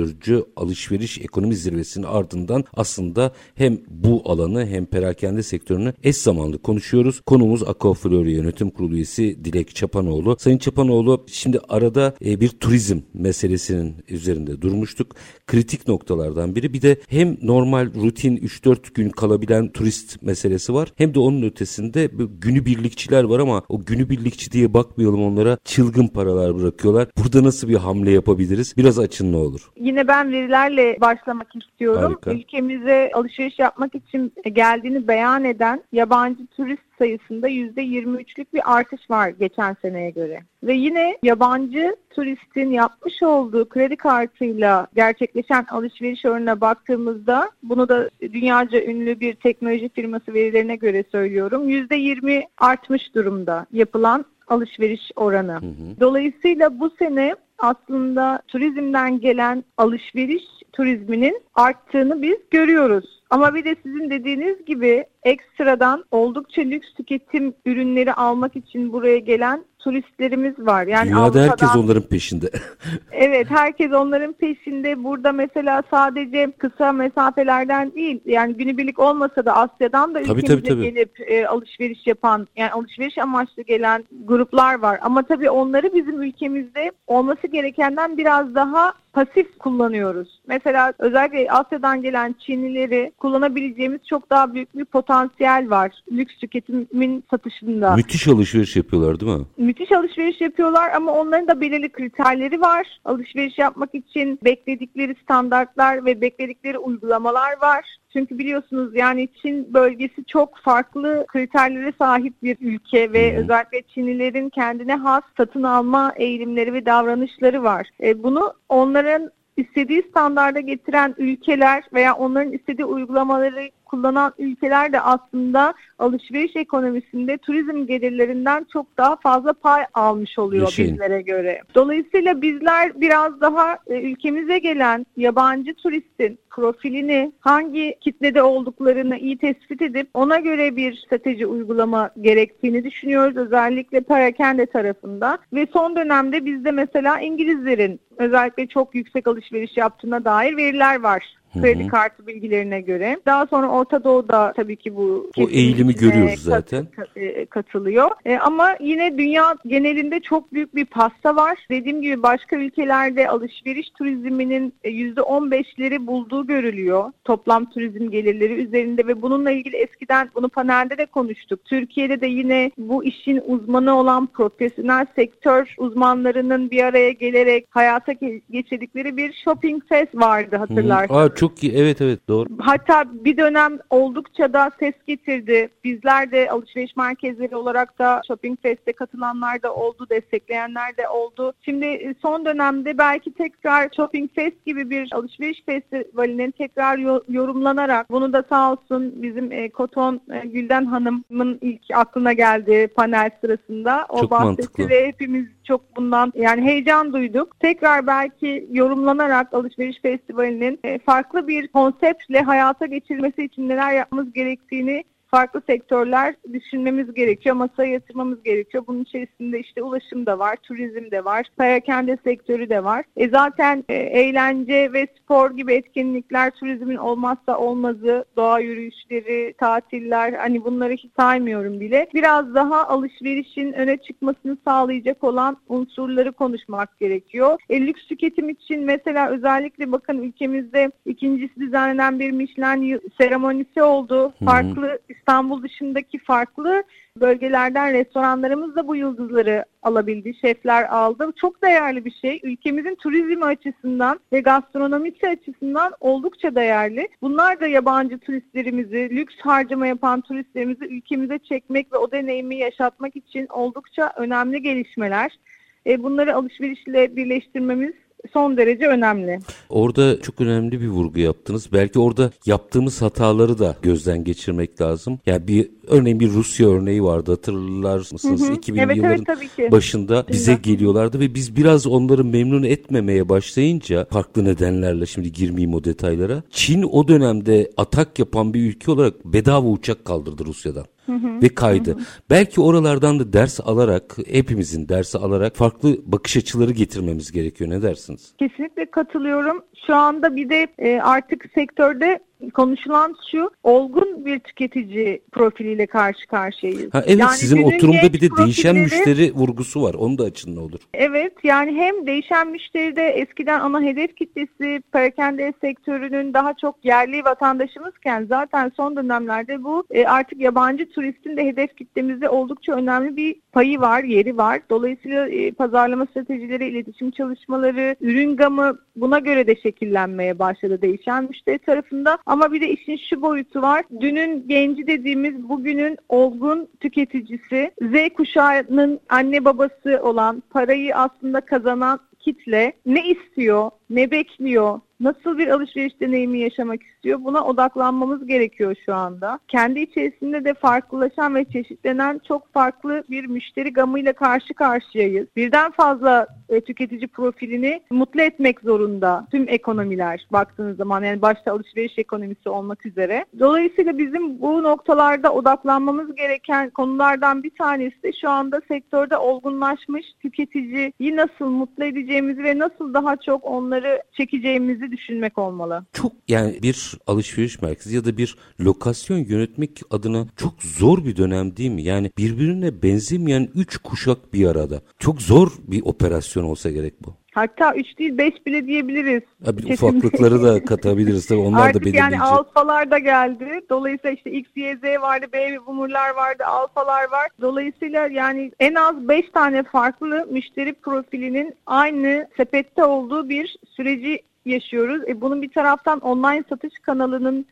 Alışveriş 0.56 1.18
Ekonomi 1.18 1.56
Zirvesi'nin 1.56 2.06
ardından 2.06 2.64
aslında 2.74 3.32
hem 3.56 3.78
bu 3.88 4.22
alanı 4.26 4.66
hem 4.66 4.86
perakende 4.86 5.44
sektörünü 5.44 5.94
eş 6.04 6.18
zamanlı 6.18 6.58
konuşuyoruz. 6.58 7.22
Konumuz 7.22 7.64
Akko 7.64 7.94
Florya 7.94 8.32
Yönetim 8.32 8.70
Kurulu 8.70 8.96
üyesi 8.96 9.46
Dilek 9.46 9.76
Çapanoğlu. 9.76 10.36
Sayın 10.40 10.58
Çapanoğlu 10.58 11.24
şimdi 11.28 11.60
arada 11.70 12.14
e, 12.26 12.42
bir 12.42 12.50
turizm 12.50 13.00
meselesinin 13.14 13.96
üzerinde 14.10 14.62
durmuştuk. 14.62 15.16
Kritik 15.48 15.88
noktalardan 15.88 16.56
biri 16.56 16.74
bir 16.74 16.82
de 16.82 17.00
hem 17.08 17.38
normal 17.42 17.94
rutin 17.94 18.38
3-4 18.38 18.94
gün 18.94 19.10
kalabilen 19.10 19.72
turist 19.72 20.22
meselesi 20.22 20.74
var 20.74 20.94
hem 20.96 21.14
de 21.14 21.20
onun 21.20 21.42
ötesinde 21.42 22.10
günübirlikçiler 22.42 23.24
var 23.24 23.40
ama 23.40 23.55
ama 23.56 23.66
o 23.70 23.86
günübirlikçi 23.86 24.52
diye 24.52 24.74
bakmayalım 24.74 25.24
onlara 25.24 25.58
çılgın 25.66 26.08
paralar 26.08 26.60
bırakıyorlar. 26.60 27.08
Burada 27.18 27.44
nasıl 27.44 27.68
bir 27.68 27.76
hamle 27.76 28.12
yapabiliriz? 28.12 28.74
Biraz 28.78 29.00
açın 29.00 29.34
ne 29.34 29.38
olur. 29.38 29.72
Yine 29.80 30.08
ben 30.08 30.32
verilerle 30.32 30.98
başlamak 31.02 31.48
istiyorum. 31.56 32.02
Harika. 32.04 32.32
Ülkemize 32.32 33.12
alışveriş 33.14 33.60
yapmak 33.60 33.96
için 33.96 34.34
geldiğini 34.54 35.08
beyan 35.08 35.44
eden 35.44 35.84
yabancı 35.92 36.48
turist 36.48 36.95
sayısında 36.98 37.50
%23'lük 37.50 38.54
bir 38.54 38.76
artış 38.76 39.10
var 39.10 39.30
geçen 39.30 39.76
seneye 39.82 40.10
göre. 40.10 40.44
Ve 40.64 40.74
yine 40.74 41.18
yabancı 41.24 41.96
turistin 42.10 42.72
yapmış 42.72 43.24
olduğu 43.24 43.70
kredi 43.70 43.96
kartıyla 43.96 44.88
gerçekleşen 44.96 45.66
alışveriş 45.70 46.26
oranına 46.26 46.62
baktığımızda 46.62 47.52
bunu 47.64 47.90
da 47.90 48.10
dünyaca 48.22 48.82
ünlü 48.82 49.20
bir 49.20 49.36
teknoloji 49.36 49.90
firması 49.90 50.34
verilerine 50.34 50.76
göre 50.76 51.04
söylüyorum. 51.12 51.70
%20 51.70 52.44
artmış 52.58 53.16
durumda 53.16 53.66
yapılan 53.72 54.26
alışveriş 54.48 55.12
oranı. 55.16 55.54
Hı 55.54 55.66
hı. 55.66 56.00
Dolayısıyla 56.00 56.80
bu 56.80 56.90
sene 56.90 57.36
aslında 57.60 58.42
turizmden 58.48 59.20
gelen 59.20 59.64
alışveriş 59.78 60.44
turizminin 60.74 61.42
arttığını 61.56 62.22
biz 62.22 62.38
görüyoruz. 62.52 63.16
Ama 63.30 63.56
bir 63.56 63.66
de 63.66 63.76
sizin 63.84 64.10
dediğiniz 64.10 64.66
gibi 64.66 65.06
ekstradan 65.24 66.06
oldukça 66.12 66.62
lüks 66.62 66.94
tüketim 66.94 67.54
ürünleri 67.66 68.14
almak 68.14 68.56
için 68.56 68.94
buraya 68.94 69.20
gelen 69.20 69.66
turistlerimiz 69.86 70.60
var. 70.60 70.88
Yani 70.88 71.06
Dünyada 71.06 71.22
Avrupa'dan, 71.22 71.50
herkes 71.50 71.76
onların 71.76 72.04
peşinde. 72.04 72.50
evet 73.12 73.48
herkes 73.50 73.94
onların 73.94 74.34
peşinde. 74.34 75.04
Burada 75.04 75.32
mesela 75.32 75.84
sadece 75.92 76.52
kısa 76.58 76.92
mesafelerden 76.92 77.94
değil 77.96 78.20
yani 78.26 78.54
günübirlik 78.54 79.00
olmasa 79.00 79.46
da 79.46 79.56
Asya'dan 79.56 80.16
da 80.16 80.24
tabii, 80.24 80.40
ülkemize 80.40 80.64
tabii, 80.64 80.70
tabii. 80.70 80.94
gelip 80.94 81.32
e, 81.32 81.48
alışveriş 81.48 82.08
yapan 82.08 82.48
yani 82.56 82.72
alışveriş 82.72 83.18
amaçlı 83.18 83.64
gelen 83.64 84.04
gruplar 84.24 84.80
var. 84.80 85.00
Ama 85.02 85.24
tabii 85.24 85.50
onları 85.50 85.94
bizim 85.94 86.22
ülkemizde 86.22 86.92
olması 87.08 87.48
gerekenden 87.48 88.18
biraz 88.18 88.56
daha 88.56 88.94
pasif 89.14 89.58
kullanıyoruz. 89.58 90.42
Mesela 90.48 90.94
özellikle 91.00 91.45
Asya'dan 91.52 92.02
gelen 92.02 92.36
Çinlileri 92.40 93.12
kullanabileceğimiz 93.18 94.00
çok 94.10 94.30
daha 94.30 94.54
büyük 94.54 94.78
bir 94.78 94.86
potansiyel 94.86 95.70
var. 95.70 95.92
Lüks 96.12 96.38
tüketimin 96.38 97.24
satışında. 97.30 97.96
Müthiş 97.96 98.28
alışveriş 98.28 98.76
yapıyorlar 98.76 99.20
değil 99.20 99.38
mi? 99.38 99.46
Müthiş 99.58 99.92
alışveriş 99.92 100.42
yapıyorlar 100.42 100.92
ama 100.92 101.12
onların 101.12 101.48
da 101.48 101.62
belirli 101.62 101.90
kriterleri 101.90 102.62
var. 102.62 103.00
Alışveriş 103.06 103.58
yapmak 103.58 103.96
için 103.96 104.40
bekledikleri 104.44 105.16
standartlar 105.24 106.06
ve 106.06 106.22
bekledikleri 106.22 106.78
uygulamalar 106.78 107.62
var. 107.62 107.86
Çünkü 108.14 108.38
biliyorsunuz 108.38 108.96
yani 108.96 109.30
Çin 109.42 109.74
bölgesi 109.74 110.26
çok 110.26 110.58
farklı 110.58 111.26
kriterlere 111.28 111.94
sahip 112.00 112.44
bir 112.44 112.58
ülke 112.62 113.14
ve 113.14 113.32
hmm. 113.32 113.44
özellikle 113.44 113.82
Çinlilerin 113.82 114.50
kendine 114.50 114.96
has 114.96 115.24
satın 115.38 115.64
alma 115.64 116.14
eğilimleri 116.16 116.74
ve 116.74 116.86
davranışları 116.86 117.64
var. 117.64 117.90
E, 118.04 118.24
bunu 118.24 118.54
onların 118.70 119.32
istediği 119.58 120.04
standarda 120.10 120.60
getiren 120.60 121.16
ülkeler 121.18 121.84
veya 121.94 122.16
onların 122.16 122.54
istediği 122.54 122.86
uygulamaları 122.86 123.70
kullanan 123.86 124.34
ülkeler 124.38 124.94
de 124.94 125.02
aslında 125.02 125.74
alışveriş 126.00 126.56
ekonomisinde 126.56 127.38
turizm 127.38 127.86
gelirlerinden 127.86 128.66
çok 128.74 128.98
daha 128.98 129.16
fazla 129.16 129.54
pay 129.54 129.84
almış 129.94 130.40
oluyor 130.40 130.64
Yaşayın. 130.64 130.94
bizlere 130.94 131.22
göre. 131.22 131.62
Dolayısıyla 131.76 132.42
bizler 132.42 133.02
biraz 133.02 133.42
daha 133.42 133.78
e, 133.88 134.02
ülkemize 134.02 134.60
gelen 134.60 135.06
yabancı 135.18 135.76
turistin 135.76 136.40
profilini 136.50 137.32
hangi 137.40 137.96
kitlede 138.02 138.44
olduklarını 138.44 139.18
iyi 139.18 139.38
tespit 139.38 139.82
edip 139.82 140.10
ona 140.14 140.40
göre 140.40 140.76
bir 140.76 140.96
strateji 140.96 141.48
uygulama 141.48 142.10
gerektiğini 142.22 142.84
düşünüyoruz. 142.84 143.38
Özellikle 143.38 144.02
perakende 144.02 144.66
tarafında 144.66 145.38
ve 145.54 145.68
son 145.74 145.96
dönemde 145.96 146.46
bizde 146.46 146.72
mesela 146.72 147.20
İngilizlerin 147.20 148.00
özellikle 148.18 148.68
çok 148.68 148.96
yüksek 148.96 149.28
alışveriş 149.28 149.78
yaptığına 149.78 150.26
dair 150.26 150.58
veriler 150.58 151.00
var 151.00 151.36
kredi 151.62 151.88
kartı 151.88 152.28
bilgilerine 152.28 152.82
göre. 152.82 153.20
Daha 153.26 153.46
sonra 153.46 153.70
Orta 153.70 154.04
Doğu'da 154.04 154.54
tabii 154.56 154.76
ki 154.76 154.96
bu 154.96 155.32
o 155.38 155.50
eğilimi 155.50 155.96
görüyoruz 155.96 156.40
zaten. 156.40 156.88
E, 157.16 157.46
katılıyor. 157.46 158.10
E, 158.26 158.38
ama 158.38 158.76
yine 158.80 159.18
dünya 159.18 159.56
genelinde 159.68 160.20
çok 160.20 160.54
büyük 160.54 160.76
bir 160.76 160.86
pasta 160.86 161.36
var. 161.36 161.58
Dediğim 161.70 162.02
gibi 162.02 162.24
başka 162.24 162.56
ülkelerde 162.56 163.30
alışveriş 163.30 163.90
turizminin 163.90 164.74
%15'leri 164.84 165.94
e, 165.94 166.08
bulduğu 166.08 166.48
görülüyor. 166.48 167.12
Toplam 167.24 167.70
turizm 167.70 168.10
gelirleri 168.10 168.54
üzerinde 168.54 169.08
ve 169.08 169.22
bununla 169.22 169.52
ilgili 169.52 169.76
eskiden 169.76 170.30
bunu 170.36 170.50
panelde 170.50 170.98
de 170.98 171.06
konuştuk. 171.06 171.66
Türkiye'de 171.66 172.22
de 172.22 172.28
yine 172.28 172.72
bu 172.78 173.04
işin 173.04 173.42
uzmanı 173.46 173.96
olan 173.96 174.28
profesyonel 174.28 175.06
sektör 175.16 175.76
uzmanlarının 175.78 176.72
bir 176.72 176.84
araya 176.84 177.12
gelerek 177.12 177.66
hayata 177.70 178.12
geçirdikleri 178.52 179.18
bir 179.18 179.34
shopping 179.44 179.84
fest 179.90 180.16
vardı 180.16 180.56
hatırlarsanız. 180.56 181.32
Aa, 181.32 181.36
çok 181.36 181.45
çok 181.48 181.64
iyi. 181.64 181.74
Evet 181.76 182.02
evet 182.02 182.28
doğru. 182.28 182.50
Hatta 182.60 183.06
bir 183.26 183.38
dönem 183.38 183.80
oldukça 183.90 184.54
da 184.54 184.72
ses 184.80 184.94
getirdi. 185.08 185.70
Bizler 185.84 186.32
de 186.32 186.50
alışveriş 186.50 186.96
merkezleri 186.96 187.56
olarak 187.56 188.00
da 188.00 188.22
Shopping 188.28 188.62
Fest'e 188.62 188.94
katılanlar 188.94 189.64
da 189.64 189.74
oldu, 189.76 190.08
destekleyenler 190.10 190.98
de 190.98 191.10
oldu. 191.10 191.54
Şimdi 191.62 191.86
e, 191.86 192.16
son 192.22 192.46
dönemde 192.46 192.98
belki 192.98 193.34
tekrar 193.34 193.90
Shopping 193.96 194.32
Fest 194.36 194.66
gibi 194.66 194.90
bir 194.90 195.10
alışveriş 195.14 195.64
festivalinin 195.66 196.52
tekrar 196.52 196.98
yorumlanarak 197.30 198.10
bunu 198.10 198.34
da 198.34 198.44
sağ 198.50 198.72
olsun 198.72 199.14
bizim 199.16 199.52
e, 199.52 199.70
Koton 199.70 200.22
e, 200.34 200.48
Gülden 200.48 200.86
Hanım'ın 200.86 201.60
ilk 201.62 201.82
aklına 201.94 202.34
geldi 202.34 202.88
panel 202.96 203.30
sırasında. 203.42 204.06
O 204.10 204.22
çok 204.22 204.32
bahsetti 204.32 204.62
mantıklı. 204.62 204.90
ve 204.90 205.08
hepimiz 205.08 205.55
çok 205.66 205.96
bundan 205.96 206.34
yani 206.36 206.62
heyecan 206.62 207.14
duyduk. 207.14 207.60
Tekrar 207.60 208.08
belki 208.08 208.68
yorumlanarak 208.72 209.54
alışveriş 209.54 210.02
festivalinin 210.02 210.80
e, 210.84 211.00
farklı 211.00 211.48
bir 211.48 211.68
konseptle 211.68 212.42
hayata 212.42 212.86
geçirmesi 212.86 213.44
için 213.44 213.70
neler 213.70 213.94
yapmamız 213.94 214.34
gerektiğini 214.34 215.04
farklı 215.36 215.62
sektörler 215.68 216.36
düşünmemiz 216.54 217.14
gerekiyor, 217.14 217.56
masaya 217.56 217.92
yatırmamız 217.92 218.44
gerekiyor. 218.44 218.84
Bunun 218.88 219.04
içerisinde 219.04 219.60
işte 219.60 219.84
ulaşım 219.84 220.26
da 220.26 220.40
var, 220.40 220.56
turizm 220.56 221.12
de 221.12 221.26
var, 221.26 221.46
perakende 221.58 222.18
sektörü 222.24 222.70
de 222.70 222.84
var. 222.84 223.06
E 223.18 223.30
zaten 223.30 223.84
e, 223.90 223.94
eğlence 223.94 224.94
ve 224.94 225.08
spor 225.22 225.52
gibi 225.52 225.74
etkinlikler 225.74 226.52
turizmin 226.52 226.96
olmazsa 226.96 227.58
olmazı, 227.58 228.26
doğa 228.38 228.60
yürüyüşleri, 228.60 229.54
tatiller 229.58 230.34
hani 230.34 230.66
bunları 230.66 230.94
hiç 230.94 231.12
saymıyorum 231.18 231.80
bile. 231.80 232.08
Biraz 232.14 232.56
daha 232.56 232.88
alışverişin 232.88 233.74
öne 233.74 233.98
çıkmasını 233.98 234.58
sağlayacak 234.66 235.24
olan 235.24 235.58
unsurları 235.70 236.32
konuşmak 236.32 237.00
gerekiyor. 237.00 237.60
E, 237.70 237.88
lüks 237.88 238.08
tüketim 238.08 238.50
için 238.50 238.84
mesela 238.84 239.30
özellikle 239.30 239.92
bakın 239.92 240.18
ülkemizde 240.18 240.92
ikincisi 241.06 241.60
düzenlenen 241.60 242.20
bir 242.20 242.32
Michelin 242.32 243.02
seremonisi 243.18 243.84
oldu. 243.84 244.34
Farklı 244.46 245.00
İstanbul 245.26 245.64
dışındaki 245.64 246.20
farklı 246.20 246.84
bölgelerden 247.22 247.94
restoranlarımız 247.94 248.76
da 248.76 248.88
bu 248.88 248.96
yıldızları 248.96 249.66
alabildi. 249.84 250.34
Şefler 250.34 250.84
aldı. 250.84 251.34
Çok 251.36 251.62
değerli 251.62 252.06
bir 252.06 252.12
şey. 252.12 252.40
Ülkemizin 252.44 252.96
turizmi 252.96 253.46
açısından 253.46 254.20
ve 254.34 254.40
gastronomisi 254.40 255.28
açısından 255.28 255.94
oldukça 256.00 256.56
değerli. 256.56 257.08
Bunlar 257.22 257.60
da 257.60 257.68
yabancı 257.68 258.20
turistlerimizi, 258.20 259.10
lüks 259.12 259.36
harcama 259.40 259.88
yapan 259.88 260.22
turistlerimizi 260.22 260.86
ülkemize 260.86 261.40
çekmek 261.40 261.94
ve 261.94 261.98
o 261.98 262.12
deneyimi 262.12 262.56
yaşatmak 262.56 263.16
için 263.16 263.48
oldukça 263.48 264.14
önemli 264.18 264.62
gelişmeler. 264.62 265.40
E, 265.88 266.04
bunları 266.04 266.36
alışverişle 266.36 267.16
birleştirmemiz 267.16 267.94
son 268.34 268.58
derece 268.58 268.88
önemli. 268.88 269.40
Orada 269.70 270.22
çok 270.22 270.42
önemli 270.42 270.82
bir 270.82 270.88
vurgu 270.88 271.20
yaptınız. 271.20 271.74
Belki 271.74 272.00
orada 272.00 272.32
yaptığımız 272.46 273.02
hataları 273.02 273.60
da 273.60 273.76
gözden 273.82 274.24
geçirmek 274.24 274.82
lazım. 274.82 275.20
Yani 275.26 275.48
bir 275.48 275.70
örneğin 275.88 276.20
bir 276.20 276.30
Rusya 276.30 276.70
örneği 276.70 277.04
vardı 277.04 277.32
hatırlar 277.32 277.98
mısınız? 277.98 278.42
Hı 278.42 278.52
hı. 278.52 278.54
2000 278.54 278.80
evet, 278.80 278.98
yılların 278.98 279.26
evet, 279.58 279.72
başında 279.72 280.26
bize 280.32 280.54
geliyorlardı 280.54 281.20
ve 281.20 281.36
biz 281.36 281.56
biraz 281.56 281.88
onları 281.88 282.26
memnun 282.26 282.64
etmemeye 282.64 283.30
başlayınca 283.30 284.06
farklı 284.06 284.46
nedenlerle 284.46 285.06
şimdi 285.06 285.32
girmeyeyim 285.32 285.74
o 285.74 285.84
detaylara. 285.84 286.44
Çin 286.50 286.84
o 286.84 287.08
dönemde 287.08 287.72
atak 287.78 288.20
yapan 288.20 288.54
bir 288.54 288.70
ülke 288.70 288.92
olarak 288.92 289.26
bedava 289.26 289.68
uçak 289.68 290.06
kaldırdı 290.06 290.46
Rusya'dan 290.46 290.86
hı 291.06 291.12
hı, 291.12 291.42
ve 291.42 291.50
kaydı. 291.50 291.92
Hı 291.92 291.96
hı. 291.96 292.04
Belki 292.30 292.62
oralardan 292.62 293.20
da 293.20 293.34
ders 293.34 293.60
alarak 293.60 294.18
hepimizin 294.32 294.90
dersi 294.90 295.18
alarak 295.18 295.56
farklı 295.56 295.98
bakış 296.06 296.38
açıları 296.38 296.72
getirmemiz 296.72 297.32
gerekiyor. 297.32 297.70
Ne 297.70 297.82
dersiniz? 297.82 298.34
Kesinlikle 298.40 298.86
katılıyorum. 298.86 299.62
Şu 299.88 299.96
anda 299.96 300.36
bir 300.36 300.50
de 300.50 300.68
e, 300.78 301.00
artık 301.02 301.46
sektörde 301.56 302.20
konuşulan 302.54 303.16
şu 303.32 303.52
olgun 303.64 304.26
bir 304.26 304.40
tüketici 304.40 305.22
profiliyle 305.32 305.88
karşı 305.88 306.28
karşıyayız. 306.28 306.94
Ha, 306.94 307.04
evet 307.08 307.20
yani 307.20 307.34
sizin 307.34 307.64
oturumda 307.64 308.14
bir 308.14 308.22
de 308.22 308.38
değişen 308.38 308.76
müşteri 308.76 309.34
vurgusu 309.34 309.82
var. 309.82 309.94
Onu 309.94 310.18
da 310.18 310.24
açın 310.24 310.56
ne 310.56 310.60
olur. 310.60 310.80
Evet 310.94 311.34
yani 311.44 311.76
hem 311.76 312.08
değişen 312.08 312.52
müşteride 312.52 313.08
eskiden 313.08 313.60
ana 313.60 313.82
hedef 313.82 314.16
kitlesi 314.16 314.82
perakende 314.92 315.54
sektörünün 315.62 316.34
daha 316.34 316.54
çok 316.54 316.86
yerli 316.86 317.24
vatandaşımızken 317.24 318.26
zaten 318.30 318.72
son 318.78 318.96
dönemlerde 318.96 319.64
bu 319.64 319.84
e, 319.92 320.06
artık 320.06 320.40
yabancı 320.40 320.90
turistin 320.90 321.38
de 321.38 321.46
hedef 321.46 321.78
kitlemizde 321.78 322.30
oldukça 322.30 322.74
önemli 322.74 323.16
bir 323.18 323.36
payı 323.56 323.80
var, 323.80 324.04
yeri 324.04 324.38
var. 324.38 324.62
Dolayısıyla 324.70 325.28
e, 325.28 325.52
pazarlama 325.52 326.06
stratejileri, 326.06 326.68
iletişim 326.68 327.12
çalışmaları, 327.12 327.96
ürün 328.02 328.36
gamı 328.36 328.78
buna 328.96 329.20
göre 329.20 329.48
de 329.48 329.56
şekillenmeye 329.56 330.40
başladı 330.40 330.82
değişen 330.82 331.24
müşteri 331.24 331.60
tarafında. 331.60 332.18
Ama 332.26 332.54
bir 332.54 332.62
de 332.62 332.70
işin 332.70 332.98
şu 333.10 333.22
boyutu 333.22 333.62
var. 333.62 333.86
Dünün 334.00 334.48
genci 334.48 334.88
dediğimiz 334.88 335.50
bugünün 335.50 335.98
olgun 336.10 336.68
tüketicisi, 336.80 337.72
Z 337.82 337.94
kuşağının 338.18 339.00
anne 339.10 339.46
babası 339.46 340.00
olan, 340.04 340.44
parayı 340.50 340.96
aslında 340.96 341.42
kazanan 341.42 342.00
kitle 342.20 342.74
ne 342.86 343.08
istiyor, 343.08 343.72
ne 343.90 344.12
bekliyor, 344.12 344.80
nasıl 345.00 345.38
bir 345.38 345.48
alışveriş 345.48 346.00
deneyimi 346.02 346.40
yaşamak 346.40 346.84
istiyor 346.84 347.20
buna 347.24 347.46
odaklanmamız 347.46 348.28
gerekiyor 348.28 348.76
şu 348.86 348.96
anda. 348.96 349.40
Kendi 349.48 349.80
içerisinde 349.80 350.46
de 350.46 350.54
farklılaşan 350.54 351.36
ve 351.36 351.46
çeşitlenen 351.46 352.22
çok 352.28 352.54
farklı 352.54 353.04
bir 353.10 353.26
müşteri 353.26 353.74
gamıyla 353.74 354.14
karşı 354.14 354.54
karşıyayız. 354.54 355.28
Birden 355.36 355.72
fazla 355.72 356.28
e, 356.50 356.62
tüketici 356.62 357.08
profilini 357.08 357.82
mutlu 357.92 358.22
etmek 358.22 358.60
zorunda 358.62 359.28
tüm 359.32 359.50
ekonomiler 359.50 360.28
baktığınız 360.32 360.78
zaman 360.78 361.04
yani 361.04 361.22
başta 361.22 361.52
alışveriş 361.52 361.94
ekonomisi 361.98 362.50
olmak 362.50 362.86
üzere. 362.86 363.26
Dolayısıyla 363.40 363.98
bizim 363.98 364.42
bu 364.42 364.64
noktalarda 364.64 365.34
odaklanmamız 365.34 366.16
gereken 366.16 366.70
konulardan 366.70 367.44
bir 367.44 367.50
tanesi 367.50 368.04
de 368.04 368.14
şu 368.14 368.30
anda 368.30 368.62
sektörde 368.68 369.18
olgunlaşmış 369.18 370.06
tüketiciyi 370.22 371.16
nasıl 371.16 371.50
mutlu 371.50 371.84
edeceğimizi 371.84 372.44
ve 372.44 372.60
nasıl 372.60 372.94
daha 372.94 373.16
çok 373.16 373.46
onları 373.46 373.75
çekeceğimizi 374.18 374.92
düşünmek 374.92 375.38
olmalı. 375.38 375.86
Çok 375.94 376.12
yani 376.28 376.60
bir 376.64 376.98
alışveriş 377.08 377.62
merkezi 377.62 377.96
ya 377.96 378.06
da 378.06 378.18
bir 378.18 378.36
lokasyon 378.60 379.18
yönetmek 379.18 379.82
adına 379.92 380.28
çok 380.36 380.64
zor 380.64 381.06
bir 381.06 381.16
dönem 381.16 381.58
değil 381.58 381.72
mi? 381.72 381.84
Yani 381.84 382.12
birbirine 382.18 382.84
benzemeyen 382.84 383.50
üç 383.56 383.78
kuşak 383.78 384.34
bir 384.34 384.48
arada. 384.48 384.82
Çok 385.00 385.22
zor 385.22 385.52
bir 385.68 385.82
operasyon 385.82 386.44
olsa 386.44 386.72
gerek 386.72 386.94
bu. 387.06 387.25
Hatta 387.36 387.76
3 387.76 387.98
değil 388.00 388.18
5 388.18 388.46
bile 388.46 388.68
diyebiliriz. 388.68 389.24
Abi 389.48 389.74
ufaklıkları 389.74 390.44
da 390.44 390.66
katabiliriz 390.66 391.28
tabii 391.28 391.40
onlar 391.40 391.62
Artık 391.62 391.76
da 391.76 391.86
belirleyici. 391.86 391.98
yani 391.98 392.22
alfalar 392.22 392.92
da 392.92 392.98
geldi. 392.98 393.62
Dolayısıyla 393.70 394.16
işte 394.16 394.32
X, 394.32 394.50
Y, 394.56 394.76
Z 394.76 394.84
vardı, 394.84 395.26
baby 395.34 395.56
boomerlar 395.68 396.10
vardı, 396.16 396.44
alfalar 396.46 397.12
var. 397.12 397.28
Dolayısıyla 397.42 398.08
yani 398.08 398.52
en 398.60 398.76
az 398.76 399.08
5 399.08 399.30
tane 399.30 399.64
farklı 399.64 400.28
müşteri 400.32 400.74
profilinin 400.74 401.56
aynı 401.66 402.28
sepette 402.38 402.84
olduğu 402.84 403.30
bir 403.30 403.58
süreci 403.70 404.20
yaşıyoruz. 404.46 405.02
E, 405.08 405.22
bunun 405.22 405.42
bir 405.42 405.52
taraftan 405.52 406.00
online 406.00 406.44
satış 406.50 406.80
kanalının 406.80 407.46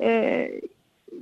e, 0.00 0.50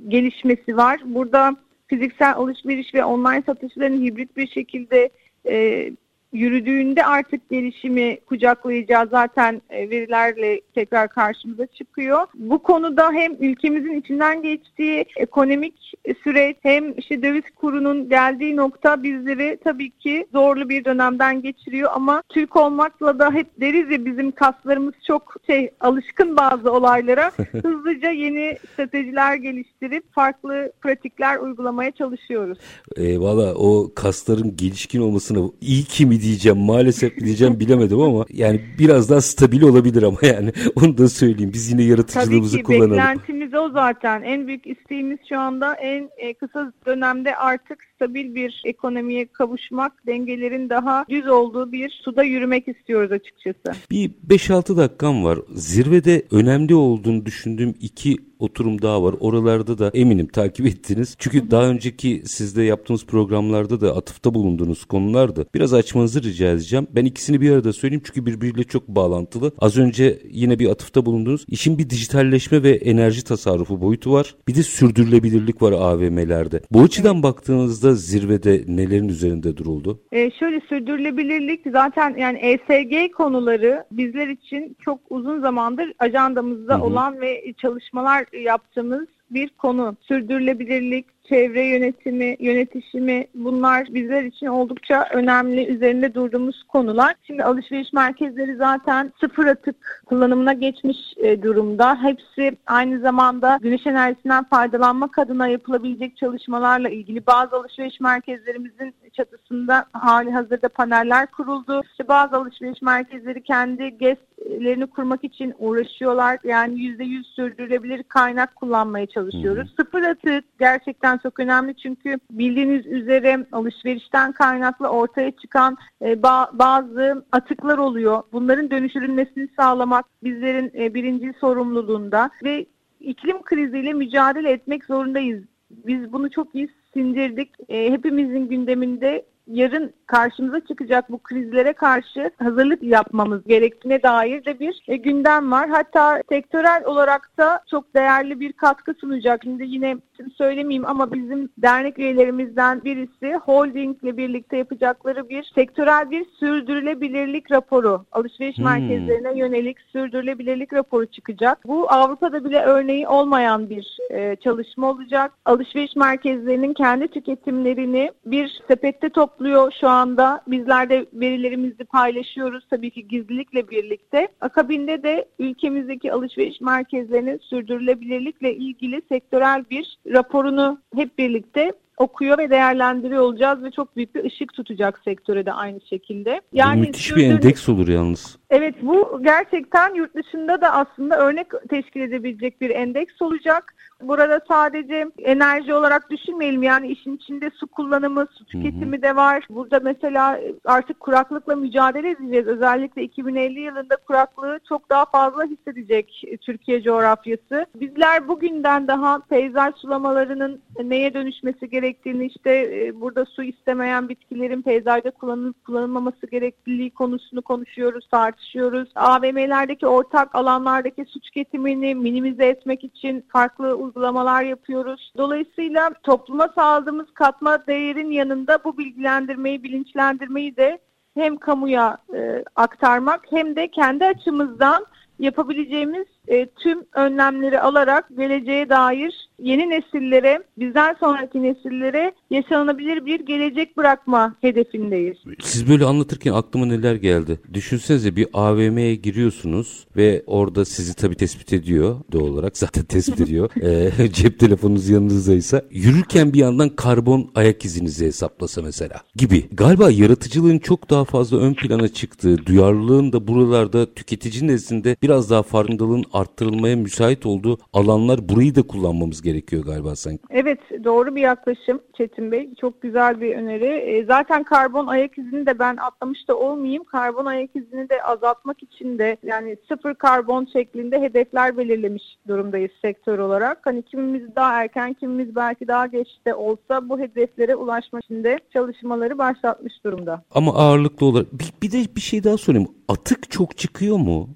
gelişmesi 0.07 0.77
var. 0.77 0.99
Burada 1.05 1.55
fiziksel 1.87 2.35
alışveriş 2.35 2.93
ve 2.93 3.05
online 3.05 3.43
satışların 3.45 4.01
hibrit 4.01 4.37
bir 4.37 4.47
şekilde 4.47 5.09
e, 5.49 5.91
yürüdüğünde 6.35 7.05
artık 7.05 7.49
gelişimi 7.49 8.17
kucaklayacağı 8.25 9.07
zaten 9.07 9.61
e, 9.69 9.89
verilerle 9.89 10.61
tekrar 10.75 11.07
karşımıza 11.09 11.65
çıkıyor. 11.65 12.27
Bu 12.35 12.59
konuda 12.59 13.11
hem 13.11 13.33
ülkemizin 13.39 13.99
içinden 13.99 14.41
geçtiği 14.41 15.05
ekonomik 15.15 15.93
süreç 16.23 16.57
hem 16.61 16.97
işte 16.97 17.23
döviz 17.23 17.43
kurunun 17.55 18.09
geldiği 18.09 18.55
nokta 18.55 19.03
bizleri 19.03 19.57
tabii 19.63 19.89
ki 19.89 20.25
zorlu 20.31 20.69
bir 20.69 20.85
dönemden 20.85 21.41
geçiriyor 21.41 21.89
ama 21.93 22.23
Türk 22.29 22.55
olmakla 22.55 23.19
da 23.19 23.31
hep 23.31 23.47
deriz 23.61 23.91
ya 23.91 24.05
bizim 24.05 24.31
kaslarımız 24.31 24.93
çok 25.07 25.35
şey 25.47 25.69
alışkın 25.79 26.37
bazı 26.37 26.71
olaylara 26.71 27.31
hızlıca 27.51 28.09
yeni 28.09 28.57
stratejiler 28.73 29.35
geliştirip 29.35 30.13
farklı 30.13 30.71
pratikler 30.81 31.37
uygulamaya 31.37 31.91
çalışıyoruz. 31.91 32.57
E, 32.95 33.19
Valla 33.19 33.53
o 33.55 33.91
kasların 33.95 34.55
gelişkin 34.55 35.01
olmasını 35.01 35.51
iyi 35.61 35.83
ki 35.83 36.05
mi 36.05 36.21
diyeceğim 36.25 36.57
maalesef 36.57 37.17
diyeceğim 37.19 37.59
bilemedim 37.59 38.01
ama 38.01 38.25
yani 38.29 38.61
biraz 38.79 39.09
daha 39.09 39.21
stabil 39.21 39.61
olabilir 39.61 40.03
ama 40.03 40.17
yani 40.21 40.51
onu 40.75 40.97
da 40.97 41.09
söyleyeyim. 41.09 41.51
Biz 41.53 41.71
yine 41.71 41.83
yaratıcılığımızı 41.83 42.51
Tabii 42.57 42.63
ki, 42.63 42.63
kullanalım. 42.63 42.91
beklentimiz 42.91 43.53
o 43.53 43.69
zaten. 43.69 44.21
En 44.21 44.47
büyük 44.47 44.67
isteğimiz 44.67 45.19
şu 45.29 45.39
anda 45.39 45.73
en 45.73 46.09
e, 46.17 46.33
kısa 46.33 46.73
dönemde 46.85 47.35
artık 47.35 47.79
stabil 47.95 48.35
bir 48.35 48.61
ekonomiye 48.65 49.27
kavuşmak, 49.27 50.07
dengelerin 50.07 50.69
daha 50.69 51.05
düz 51.09 51.27
olduğu 51.27 51.71
bir 51.71 52.01
suda 52.03 52.23
yürümek 52.23 52.67
istiyoruz 52.67 53.11
açıkçası. 53.11 53.79
Bir 53.91 54.11
5-6 54.29 54.77
dakikam 54.77 55.23
var. 55.23 55.39
Zirvede 55.53 56.23
önemli 56.31 56.75
olduğunu 56.75 57.25
düşündüğüm 57.25 57.73
iki 57.81 58.17
oturum 58.39 58.81
daha 58.81 59.03
var. 59.03 59.15
Oralarda 59.19 59.77
da 59.77 59.91
eminim 59.93 60.27
takip 60.27 60.65
ettiniz. 60.65 61.15
Çünkü 61.19 61.51
daha 61.51 61.65
önceki 61.65 62.23
sizde 62.25 62.63
yaptığımız 62.63 63.05
programlarda 63.05 63.81
da 63.81 63.95
atıfta 63.95 64.33
bulunduğunuz 64.33 64.85
konulardı. 64.85 65.47
Biraz 65.53 65.73
açmanızı 65.73 66.23
rica 66.23 66.51
edeceğim. 66.51 66.87
Ben 66.95 67.05
ikisini 67.05 67.41
bir 67.41 67.51
arada 67.51 67.73
söyleyeyim 67.73 68.01
çünkü 68.05 68.25
birbiriyle 68.25 68.63
çok 68.63 68.87
bağlantılı. 68.87 69.51
Az 69.59 69.77
önce 69.77 70.21
yine 70.31 70.59
bir 70.59 70.69
atıfta 70.69 71.05
bulundunuz. 71.05 71.45
İşin 71.47 71.77
bir 71.77 71.89
dijitalleşme 71.89 72.63
ve 72.63 72.71
enerji 72.71 73.23
tasarrufu 73.23 73.81
boyutu 73.81 74.11
var. 74.11 74.35
Bir 74.47 74.55
de 74.55 74.63
sürdürülebilirlik 74.63 75.61
var 75.61 75.71
AVM'lerde. 75.71 76.61
Bu 76.71 76.81
açıdan 76.81 77.23
baktığınızda 77.23 77.94
zirvede 77.95 78.63
nelerin 78.67 79.09
üzerinde 79.09 79.57
duruldu? 79.57 80.01
Ee, 80.11 80.31
şöyle 80.31 80.59
sürdürülebilirlik 80.59 81.61
zaten 81.71 82.15
yani 82.17 82.37
ESG 82.37 83.13
konuları 83.13 83.83
bizler 83.91 84.27
için 84.27 84.77
çok 84.81 84.99
uzun 85.09 85.41
zamandır 85.41 85.93
ajandamızda 85.99 86.75
hı 86.75 86.77
hı. 86.77 86.83
olan 86.83 87.21
ve 87.21 87.53
çalışmalar 87.57 88.25
yaptığımız 88.33 89.07
bir 89.29 89.49
konu. 89.49 89.95
Sürdürülebilirlik, 90.01 91.05
çevre 91.29 91.63
yönetimi, 91.65 92.35
yönetişimi 92.39 93.27
bunlar 93.35 93.87
bizler 93.93 94.23
için 94.23 94.45
oldukça 94.45 95.07
önemli 95.13 95.65
üzerinde 95.65 96.13
durduğumuz 96.13 96.63
konular. 96.63 97.15
Şimdi 97.23 97.43
alışveriş 97.43 97.93
merkezleri 97.93 98.55
zaten 98.55 99.13
sıfır 99.19 99.45
atık 99.45 100.03
kullanımına 100.05 100.53
geçmiş 100.53 100.97
e, 101.17 101.41
durumda. 101.41 102.03
Hepsi 102.03 102.57
aynı 102.67 102.99
zamanda 102.99 103.59
güneş 103.61 103.87
enerjisinden 103.87 104.43
faydalanmak 104.43 105.19
adına 105.19 105.47
yapılabilecek 105.47 106.17
çalışmalarla 106.17 106.89
ilgili 106.89 107.27
bazı 107.27 107.55
alışveriş 107.55 107.99
merkezlerimizin 107.99 108.93
çatısında 109.13 109.85
hali 109.93 110.31
hazırda 110.31 110.69
paneller 110.69 111.31
kuruldu. 111.31 111.81
İşte 111.91 112.07
bazı 112.07 112.35
alışveriş 112.35 112.81
merkezleri 112.81 113.43
kendi 113.43 113.97
GES'lerini 113.97 114.87
kurmak 114.87 115.23
için 115.23 115.53
uğraşıyorlar. 115.59 116.39
Yani 116.43 116.75
%100 116.75 117.23
sürdürülebilir 117.23 118.03
kaynak 118.03 118.55
kullanmaya 118.55 119.07
çalışıyoruz. 119.15 119.69
Hmm. 119.69 119.75
Sıfır 119.85 120.01
atık 120.03 120.59
gerçekten 120.59 121.17
çok 121.17 121.39
önemli 121.39 121.75
çünkü 121.75 122.19
bildiğiniz 122.31 122.85
üzere 122.85 123.45
alışverişten 123.51 124.31
kaynaklı 124.31 124.87
ortaya 124.87 125.31
çıkan 125.31 125.77
e, 126.01 126.13
ba- 126.13 126.59
bazı 126.59 127.25
atıklar 127.31 127.77
oluyor. 127.77 128.23
Bunların 128.31 128.71
dönüştürülmesini 128.71 129.47
sağlamak 129.57 130.05
bizlerin 130.23 130.71
e, 130.75 130.93
birinci 130.93 131.33
sorumluluğunda 131.39 132.29
ve 132.43 132.65
iklim 132.99 133.41
kriziyle 133.41 133.93
mücadele 133.93 134.51
etmek 134.51 134.85
zorundayız 134.85 135.43
Biz 135.69 136.13
bunu 136.13 136.29
çok 136.29 136.55
iyi 136.55 136.69
sindirdik. 136.93 137.49
E, 137.69 137.91
hepimizin 137.91 138.47
gündeminde 138.47 139.25
yarın 139.47 139.93
karşımıza 140.05 140.59
çıkacak 140.59 141.11
bu 141.11 141.17
krizlere 141.17 141.73
karşı 141.73 142.31
hazırlık 142.37 142.83
yapmamız 142.83 143.43
gerektiğine 143.47 144.03
dair 144.03 144.45
de 144.45 144.59
bir 144.59 144.83
e, 144.87 144.95
gündem 144.95 145.51
var. 145.51 145.69
Hatta 145.69 146.21
sektörel 146.29 146.83
olarak 146.85 147.37
da 147.37 147.61
çok 147.71 147.95
değerli 147.95 148.39
bir 148.39 148.53
katkı 148.53 148.93
sunacak. 148.93 149.41
Şimdi 149.43 149.63
yine 149.67 149.97
söylemeyeyim 150.37 150.85
ama 150.85 151.13
bizim 151.13 151.49
dernek 151.57 151.99
üyelerimizden 151.99 152.83
birisi 152.83 153.35
Holding 153.35 154.03
ile 154.03 154.17
birlikte 154.17 154.57
yapacakları 154.57 155.29
bir 155.29 155.51
sektörel 155.55 156.11
bir 156.11 156.25
sürdürülebilirlik 156.39 157.51
raporu, 157.51 158.05
alışveriş 158.11 158.57
hmm. 158.57 158.65
merkezlerine 158.65 159.37
yönelik 159.37 159.77
sürdürülebilirlik 159.81 160.73
raporu 160.73 161.05
çıkacak. 161.05 161.67
Bu 161.67 161.91
Avrupa'da 161.91 162.43
bile 162.43 162.61
örneği 162.61 163.07
olmayan 163.07 163.69
bir 163.69 163.97
e, 164.11 164.35
çalışma 164.35 164.89
olacak. 164.89 165.31
Alışveriş 165.45 165.95
merkezlerinin 165.95 166.73
kendi 166.73 167.07
tüketimlerini 167.07 168.11
bir 168.25 168.61
sepette 168.67 169.09
topluyor 169.35 169.71
şu 169.79 169.89
anda. 169.89 170.41
Bizler 170.47 170.89
de 170.89 171.05
verilerimizi 171.13 171.83
paylaşıyoruz 171.83 172.67
tabii 172.69 172.91
ki 172.91 173.07
gizlilikle 173.07 173.69
birlikte. 173.69 174.27
Akabinde 174.41 175.03
de 175.03 175.25
ülkemizdeki 175.39 176.13
alışveriş 176.13 176.61
merkezlerinin 176.61 177.37
sürdürülebilirlikle 177.37 178.55
ilgili 178.55 179.01
sektörel 179.09 179.65
bir 179.71 179.97
raporunu 180.13 180.79
hep 180.95 181.17
birlikte 181.17 181.71
okuyor 181.97 182.37
ve 182.37 182.49
değerlendiriyor 182.49 183.21
olacağız 183.21 183.63
ve 183.63 183.71
çok 183.71 183.95
büyük 183.95 184.15
bir 184.15 184.23
ışık 184.23 184.53
tutacak 184.53 185.01
sektöre 185.03 185.45
de 185.45 185.53
aynı 185.53 185.81
şekilde. 185.81 186.41
Yani 186.53 186.77
bu 186.77 186.81
müthiş 186.81 187.15
bir 187.15 187.23
endeks 187.23 187.69
olur 187.69 187.87
yalnız. 187.87 188.37
Evet 188.49 188.75
bu 188.81 189.21
gerçekten 189.23 189.95
yurt 189.95 190.15
dışında 190.15 190.61
da 190.61 190.73
aslında 190.73 191.17
örnek 191.17 191.47
teşkil 191.69 192.01
edebilecek 192.01 192.61
bir 192.61 192.69
endeks 192.69 193.21
olacak. 193.21 193.75
Burada 194.01 194.41
sadece 194.47 195.07
enerji 195.17 195.73
olarak 195.73 196.09
düşünmeyelim 196.09 196.63
yani 196.63 196.87
işin 196.87 197.15
içinde 197.15 197.49
su 197.49 197.67
kullanımı, 197.67 198.27
su 198.31 198.45
tüketimi 198.45 199.01
de 199.01 199.15
var. 199.15 199.47
Burada 199.49 199.79
mesela 199.79 200.39
artık 200.65 200.99
kuraklıkla 200.99 201.55
mücadele 201.55 202.09
edeceğiz. 202.09 202.47
Özellikle 202.47 203.03
2050 203.03 203.59
yılında 203.59 203.95
kuraklığı 203.95 204.59
çok 204.69 204.89
daha 204.89 205.05
fazla 205.05 205.43
hissedecek 205.43 206.23
Türkiye 206.41 206.81
coğrafyası. 206.81 207.65
Bizler 207.75 208.27
bugünden 208.27 208.87
daha 208.87 209.19
peyzaj 209.19 209.75
sulamalarının 209.75 210.61
neye 210.83 211.13
dönüşmesi 211.13 211.69
gerektiğini 211.69 212.25
işte 212.25 212.51
e, 212.51 213.01
burada 213.01 213.25
su 213.25 213.43
istemeyen 213.43 214.09
bitkilerin 214.09 214.61
peyzajda 214.61 215.11
kullanılıp 215.11 215.65
kullanılmaması 215.65 216.27
gerekliliği 216.31 216.91
konusunu 216.91 217.41
konuşuyoruz, 217.41 218.07
tartışıyoruz. 218.07 218.89
AVM'lerdeki 218.95 219.87
ortak 219.87 220.35
alanlardaki 220.35 221.05
su 221.05 221.19
tüketimini 221.19 221.95
minimize 221.95 222.45
etmek 222.45 222.83
için 222.83 223.25
farklı 223.31 223.75
uygulamalar 223.85 224.43
yapıyoruz. 224.43 225.13
Dolayısıyla 225.17 225.91
topluma 226.03 226.47
sağladığımız 226.55 227.13
katma 227.13 227.67
değerin 227.67 228.11
yanında 228.11 228.59
bu 228.63 228.77
bilgilendirmeyi, 228.77 229.63
bilinçlendirmeyi 229.63 230.57
de 230.57 230.79
hem 231.13 231.37
kamuya 231.37 231.97
e, 232.15 232.43
aktarmak 232.55 233.21
hem 233.29 233.55
de 233.55 233.67
kendi 233.67 234.05
açımızdan 234.05 234.85
yapabileceğimiz 235.19 236.07
e, 236.27 236.45
tüm 236.45 236.83
önlemleri 236.93 237.59
alarak 237.59 238.09
geleceğe 238.17 238.69
dair 238.69 239.25
yeni 239.39 239.69
nesillere, 239.69 240.43
bizden 240.57 240.95
sonraki 240.99 241.43
nesillere 241.43 242.13
yaşanabilir 242.29 243.05
bir 243.05 243.19
gelecek 243.19 243.77
bırakma 243.77 244.35
hedefindeyiz. 244.41 245.17
Siz 245.39 245.69
böyle 245.69 245.85
anlatırken 245.85 246.33
aklıma 246.33 246.65
neler 246.65 246.95
geldi. 246.95 247.39
Düşünsenize 247.53 248.15
bir 248.15 248.27
AVM'ye 248.33 248.95
giriyorsunuz 248.95 249.87
ve 249.97 250.23
orada 250.27 250.65
sizi 250.65 250.95
tabii 250.95 251.15
tespit 251.15 251.53
ediyor 251.53 251.95
doğal 252.11 252.27
olarak 252.27 252.57
zaten 252.57 252.83
tespit 252.83 253.21
ediyor. 253.21 253.49
e, 253.99 254.11
cep 254.11 254.39
telefonunuz 254.39 254.89
yanınızdaysa 254.89 255.61
yürürken 255.71 256.33
bir 256.33 256.39
yandan 256.39 256.69
karbon 256.69 257.31
ayak 257.35 257.65
izinizi 257.65 258.05
hesaplasa 258.05 258.61
mesela 258.61 259.01
gibi. 259.15 259.49
Galiba 259.51 259.91
yaratıcılığın 259.91 260.59
çok 260.59 260.89
daha 260.89 261.05
fazla 261.05 261.37
ön 261.37 261.53
plana 261.53 261.87
çıktığı, 261.87 262.45
duyarlılığın 262.45 263.13
da 263.13 263.27
buralarda 263.27 263.93
tüketici 263.93 264.47
nezdinde 264.47 264.95
biraz 265.01 265.29
daha 265.29 265.43
farkındalığın 265.43 266.05
arttırılmaya 266.15 266.75
müsait 266.75 267.25
olduğu 267.25 267.57
alanlar 267.73 268.29
burayı 268.29 268.55
da 268.55 268.61
kullanmamız 268.61 269.21
gerekiyor 269.21 269.63
galiba 269.65 269.95
sanki. 269.95 270.23
Evet 270.29 270.59
doğru 270.83 271.15
bir 271.15 271.21
yaklaşım 271.21 271.79
Çetin 271.97 272.31
Bey. 272.31 272.49
Çok 272.61 272.81
güzel 272.81 273.21
bir 273.21 273.35
öneri. 273.35 273.65
E, 273.65 274.05
zaten 274.05 274.43
karbon 274.43 274.87
ayak 274.87 275.17
izini 275.17 275.45
de 275.45 275.59
ben 275.59 275.77
atlamış 275.77 276.27
da 276.27 276.37
olmayayım. 276.37 276.83
Karbon 276.83 277.25
ayak 277.25 277.55
izini 277.55 277.89
de 277.89 278.03
azaltmak 278.03 278.63
için 278.63 278.99
de 278.99 279.17
yani 279.23 279.57
sıfır 279.67 279.93
karbon 279.93 280.47
şeklinde 280.53 281.01
hedefler 281.01 281.57
belirlemiş 281.57 282.03
durumdayız 282.27 282.71
sektör 282.81 283.19
olarak. 283.19 283.59
Hani 283.65 283.81
kimimiz 283.81 284.35
daha 284.35 284.63
erken 284.63 284.93
kimimiz 284.93 285.35
belki 285.35 285.67
daha 285.67 285.85
geç 285.87 286.07
de 286.27 286.33
olsa 286.33 286.89
bu 286.89 286.99
hedeflere 286.99 287.55
ulaşmak 287.55 288.03
için 288.03 288.23
de 288.23 288.39
çalışmaları 288.53 289.17
başlatmış 289.17 289.73
durumda. 289.83 290.23
Ama 290.31 290.53
ağırlıklı 290.53 291.05
olarak 291.05 291.33
bir, 291.33 291.53
bir 291.63 291.71
de 291.71 291.95
bir 291.95 292.01
şey 292.01 292.23
daha 292.23 292.37
sorayım. 292.37 292.67
Atık 292.87 293.31
çok 293.31 293.57
çıkıyor 293.57 293.97
mu? 293.97 294.29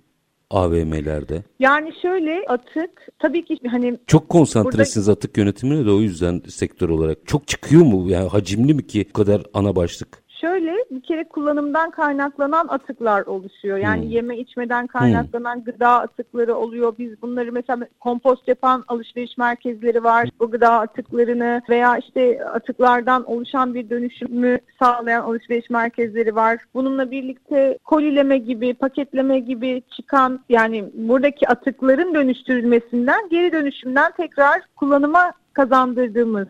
AVM'lerde? 0.49 1.43
Yani 1.59 1.93
şöyle 2.01 2.45
atık 2.47 3.07
tabii 3.19 3.45
ki 3.45 3.57
hani 3.71 3.99
çok 4.07 4.29
konsantresiniz 4.29 5.07
burada... 5.07 5.17
atık 5.17 5.37
yönetimine 5.37 5.85
de 5.85 5.91
o 5.91 5.99
yüzden 5.99 6.41
sektör 6.47 6.89
olarak 6.89 7.17
çok 7.25 7.47
çıkıyor 7.47 7.85
mu 7.85 8.09
yani 8.09 8.29
hacimli 8.29 8.73
mi 8.73 8.87
ki 8.87 9.05
bu 9.09 9.13
kadar 9.13 9.43
ana 9.53 9.75
başlık? 9.75 10.23
Şöyle 10.41 10.75
bir 10.91 11.01
kere 11.01 11.23
kullanımdan 11.23 11.91
kaynaklanan 11.91 12.67
atıklar 12.67 13.25
oluşuyor. 13.25 13.77
Yani 13.77 14.01
hmm. 14.01 14.09
yeme 14.09 14.37
içmeden 14.37 14.87
kaynaklanan 14.87 15.55
hmm. 15.55 15.63
gıda 15.63 15.89
atıkları 15.89 16.55
oluyor. 16.55 16.93
Biz 16.97 17.21
bunları 17.21 17.51
mesela 17.51 17.87
kompost 17.99 18.47
yapan 18.47 18.83
alışveriş 18.87 19.37
merkezleri 19.37 20.03
var. 20.03 20.29
Bu 20.39 20.51
gıda 20.51 20.79
atıklarını 20.79 21.61
veya 21.69 21.97
işte 21.97 22.45
atıklardan 22.45 23.23
oluşan 23.23 23.73
bir 23.73 23.89
dönüşümü 23.89 24.59
sağlayan 24.79 25.21
alışveriş 25.21 25.69
merkezleri 25.69 26.35
var. 26.35 26.59
Bununla 26.73 27.11
birlikte 27.11 27.77
kolileme 27.83 28.37
gibi, 28.37 28.73
paketleme 28.73 29.39
gibi 29.39 29.83
çıkan 29.95 30.39
yani 30.49 30.89
buradaki 30.93 31.47
atıkların 31.47 32.15
dönüştürülmesinden 32.15 33.29
geri 33.29 33.51
dönüşümden 33.51 34.11
tekrar 34.17 34.61
kullanıma 34.75 35.33
kazandırdığımız 35.53 36.47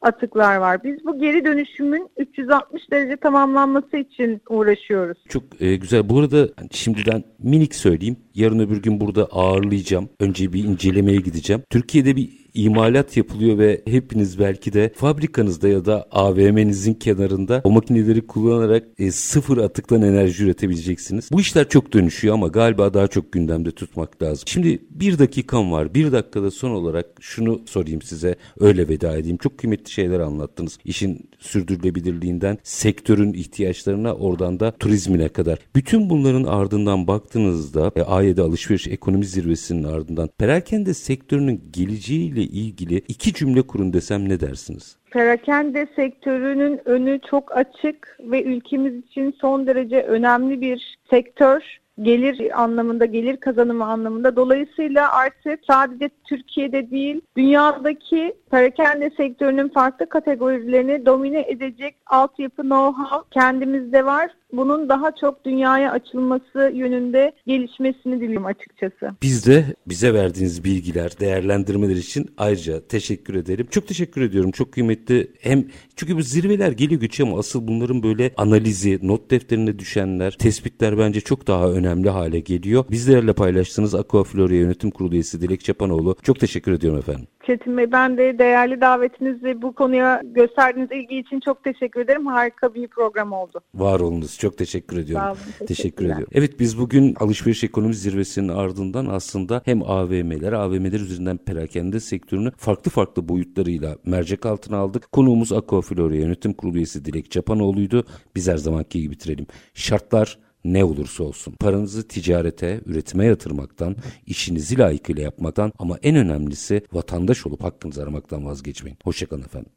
atıklar 0.00 0.56
var. 0.56 0.84
Biz 0.84 1.04
bu 1.04 1.20
geri 1.20 1.44
dönüşümün 1.44 2.08
360 2.16 2.90
derece 2.90 3.16
tamamlanması 3.16 3.96
için 3.96 4.42
uğraşıyoruz. 4.48 5.18
Çok 5.28 5.42
e, 5.60 5.76
güzel. 5.76 6.08
Bu 6.08 6.18
arada 6.18 6.48
şimdiden 6.70 7.24
minik 7.38 7.74
söyleyeyim. 7.74 8.16
Yarın 8.34 8.58
öbür 8.58 8.82
gün 8.82 9.00
burada 9.00 9.24
ağırlayacağım. 9.24 10.08
Önce 10.20 10.52
bir 10.52 10.64
incelemeye 10.64 11.18
gideceğim. 11.20 11.62
Türkiye'de 11.70 12.16
bir 12.16 12.40
imalat 12.54 13.16
yapılıyor 13.16 13.58
ve 13.58 13.82
hepiniz 13.86 14.38
belki 14.38 14.72
de 14.72 14.92
fabrikanızda 14.96 15.68
ya 15.68 15.84
da 15.84 16.06
AVM'nizin 16.10 16.94
kenarında 16.94 17.60
o 17.64 17.70
makineleri 17.70 18.26
kullanarak 18.26 18.86
e, 18.98 19.10
sıfır 19.10 19.58
atıktan 19.58 20.02
enerji 20.02 20.44
üretebileceksiniz. 20.44 21.28
Bu 21.32 21.40
işler 21.40 21.68
çok 21.68 21.92
dönüşüyor 21.92 22.34
ama 22.34 22.48
galiba 22.48 22.94
daha 22.94 23.06
çok 23.06 23.32
gündemde 23.32 23.70
tutmak 23.70 24.22
lazım. 24.22 24.44
Şimdi 24.46 24.78
bir 24.90 25.18
dakikam 25.18 25.72
var. 25.72 25.94
Bir 25.94 26.12
dakikada 26.12 26.50
son 26.50 26.70
olarak 26.70 27.06
şunu 27.20 27.62
sorayım 27.66 28.02
size. 28.02 28.36
Öyle 28.60 28.88
veda 28.88 29.16
edeyim. 29.16 29.36
Çok 29.36 29.58
kıymetli 29.58 29.90
şeyler 29.90 30.20
anlattınız. 30.20 30.78
İşin 30.84 31.30
sürdürülebilirliğinden 31.38 32.58
sektörün 32.62 33.32
ihtiyaçlarına 33.32 34.14
oradan 34.14 34.60
da 34.60 34.70
turizmine 34.70 35.28
kadar. 35.28 35.58
Bütün 35.76 36.10
bunların 36.10 36.44
ardından 36.44 37.06
baktığınızda 37.06 37.92
e, 37.96 38.02
AYE'de 38.02 38.42
alışveriş 38.42 38.86
ekonomi 38.88 39.26
zirvesinin 39.26 39.84
ardından 39.84 40.30
perakende 40.38 40.94
sektörünün 40.94 41.62
geleceğiyle 41.72 42.39
ile 42.40 42.60
ilgili 42.60 42.96
iki 43.08 43.32
cümle 43.32 43.62
kurun 43.62 43.92
desem 43.92 44.28
ne 44.28 44.40
dersiniz? 44.40 44.96
Perakende 45.10 45.86
sektörünün 45.96 46.80
önü 46.84 47.20
çok 47.30 47.56
açık 47.56 48.18
ve 48.20 48.42
ülkemiz 48.42 48.94
için 48.94 49.36
son 49.40 49.66
derece 49.66 50.02
önemli 50.02 50.60
bir 50.60 50.98
sektör 51.10 51.80
gelir 52.02 52.62
anlamında, 52.62 53.04
gelir 53.04 53.36
kazanımı 53.36 53.84
anlamında. 53.84 54.36
Dolayısıyla 54.36 55.12
artık 55.12 55.60
sadece 55.66 56.10
Türkiye'de 56.24 56.90
değil, 56.90 57.20
dünyadaki 57.36 58.34
perakende 58.50 59.10
sektörünün 59.16 59.68
farklı 59.68 60.08
kategorilerini 60.08 61.06
domine 61.06 61.40
edecek 61.48 61.94
altyapı 62.06 62.62
know-how 62.62 63.24
kendimizde 63.30 64.04
var 64.06 64.30
bunun 64.52 64.88
daha 64.88 65.14
çok 65.20 65.44
dünyaya 65.44 65.92
açılması 65.92 66.72
yönünde 66.74 67.32
gelişmesini 67.46 68.20
diliyorum 68.20 68.46
açıkçası. 68.46 69.14
Biz 69.22 69.46
de 69.46 69.64
bize 69.86 70.14
verdiğiniz 70.14 70.64
bilgiler, 70.64 71.20
değerlendirmeler 71.20 71.96
için 71.96 72.30
ayrıca 72.38 72.80
teşekkür 72.80 73.34
ederim. 73.34 73.66
Çok 73.70 73.88
teşekkür 73.88 74.20
ediyorum. 74.20 74.50
Çok 74.50 74.72
kıymetli. 74.72 75.30
Hem 75.40 75.66
çünkü 75.96 76.16
bu 76.16 76.22
zirveler 76.22 76.72
geliyor 76.72 77.00
geçiyor 77.00 77.28
ama 77.28 77.38
asıl 77.38 77.68
bunların 77.68 78.02
böyle 78.02 78.32
analizi, 78.36 78.98
not 79.02 79.30
defterine 79.30 79.78
düşenler, 79.78 80.36
tespitler 80.38 80.98
bence 80.98 81.20
çok 81.20 81.46
daha 81.46 81.70
önemli 81.70 82.10
hale 82.10 82.40
geliyor. 82.40 82.84
Bizlerle 82.90 83.32
paylaştığınız 83.32 83.94
Aquaflora 83.94 84.54
Yönetim 84.54 84.90
Kurulu 84.90 85.14
üyesi 85.14 85.40
Dilek 85.40 85.64
Çapanoğlu. 85.64 86.16
Çok 86.22 86.40
teşekkür 86.40 86.72
ediyorum 86.72 86.98
efendim. 86.98 87.26
Çetin 87.50 87.76
Bey. 87.76 87.92
Ben 87.92 88.18
de 88.18 88.38
değerli 88.38 88.80
davetiniz 88.80 89.42
ve 89.42 89.62
bu 89.62 89.72
konuya 89.72 90.22
gösterdiğiniz 90.24 90.92
ilgi 90.92 91.18
için 91.18 91.40
çok 91.40 91.64
teşekkür 91.64 92.00
ederim. 92.00 92.26
Harika 92.26 92.74
bir 92.74 92.88
program 92.88 93.32
oldu. 93.32 93.60
Var 93.74 94.00
olunuz. 94.00 94.38
Çok 94.38 94.58
teşekkür 94.58 94.98
ediyorum. 94.98 95.26
Sağ 95.26 95.32
olun, 95.32 95.66
teşekkür 95.66 96.04
ediyorum. 96.04 96.28
Evet 96.32 96.60
biz 96.60 96.78
bugün 96.78 97.14
alışveriş 97.14 97.64
ekonomi 97.64 97.94
zirvesinin 97.94 98.48
ardından 98.48 99.06
aslında 99.06 99.62
hem 99.64 99.82
AVM'ler, 99.82 100.52
AVM'ler 100.52 101.00
üzerinden 101.00 101.36
perakende 101.36 102.00
sektörünü 102.00 102.50
farklı 102.56 102.90
farklı 102.90 103.28
boyutlarıyla 103.28 103.96
mercek 104.04 104.46
altına 104.46 104.76
aldık. 104.76 105.12
Konuğumuz 105.12 105.52
Aquaflora 105.52 106.14
Yönetim 106.14 106.52
Kurulu 106.52 106.76
üyesi 106.76 107.04
Dilek 107.04 107.30
Çapanoğlu'ydu. 107.30 108.04
Biz 108.36 108.48
her 108.48 108.56
zamanki 108.56 109.00
gibi 109.00 109.12
bitirelim. 109.12 109.46
Şartlar 109.74 110.38
ne 110.64 110.84
olursa 110.84 111.24
olsun. 111.24 111.54
Paranızı 111.60 112.08
ticarete, 112.08 112.80
üretime 112.86 113.24
yatırmaktan, 113.24 113.96
işinizi 114.26 114.78
layıkıyla 114.78 115.22
yapmaktan 115.22 115.72
ama 115.78 115.98
en 116.02 116.16
önemlisi 116.16 116.82
vatandaş 116.92 117.46
olup 117.46 117.64
hakkınızı 117.64 118.02
aramaktan 118.02 118.46
vazgeçmeyin. 118.46 118.98
Hoşçakalın 119.04 119.42
efendim. 119.42 119.72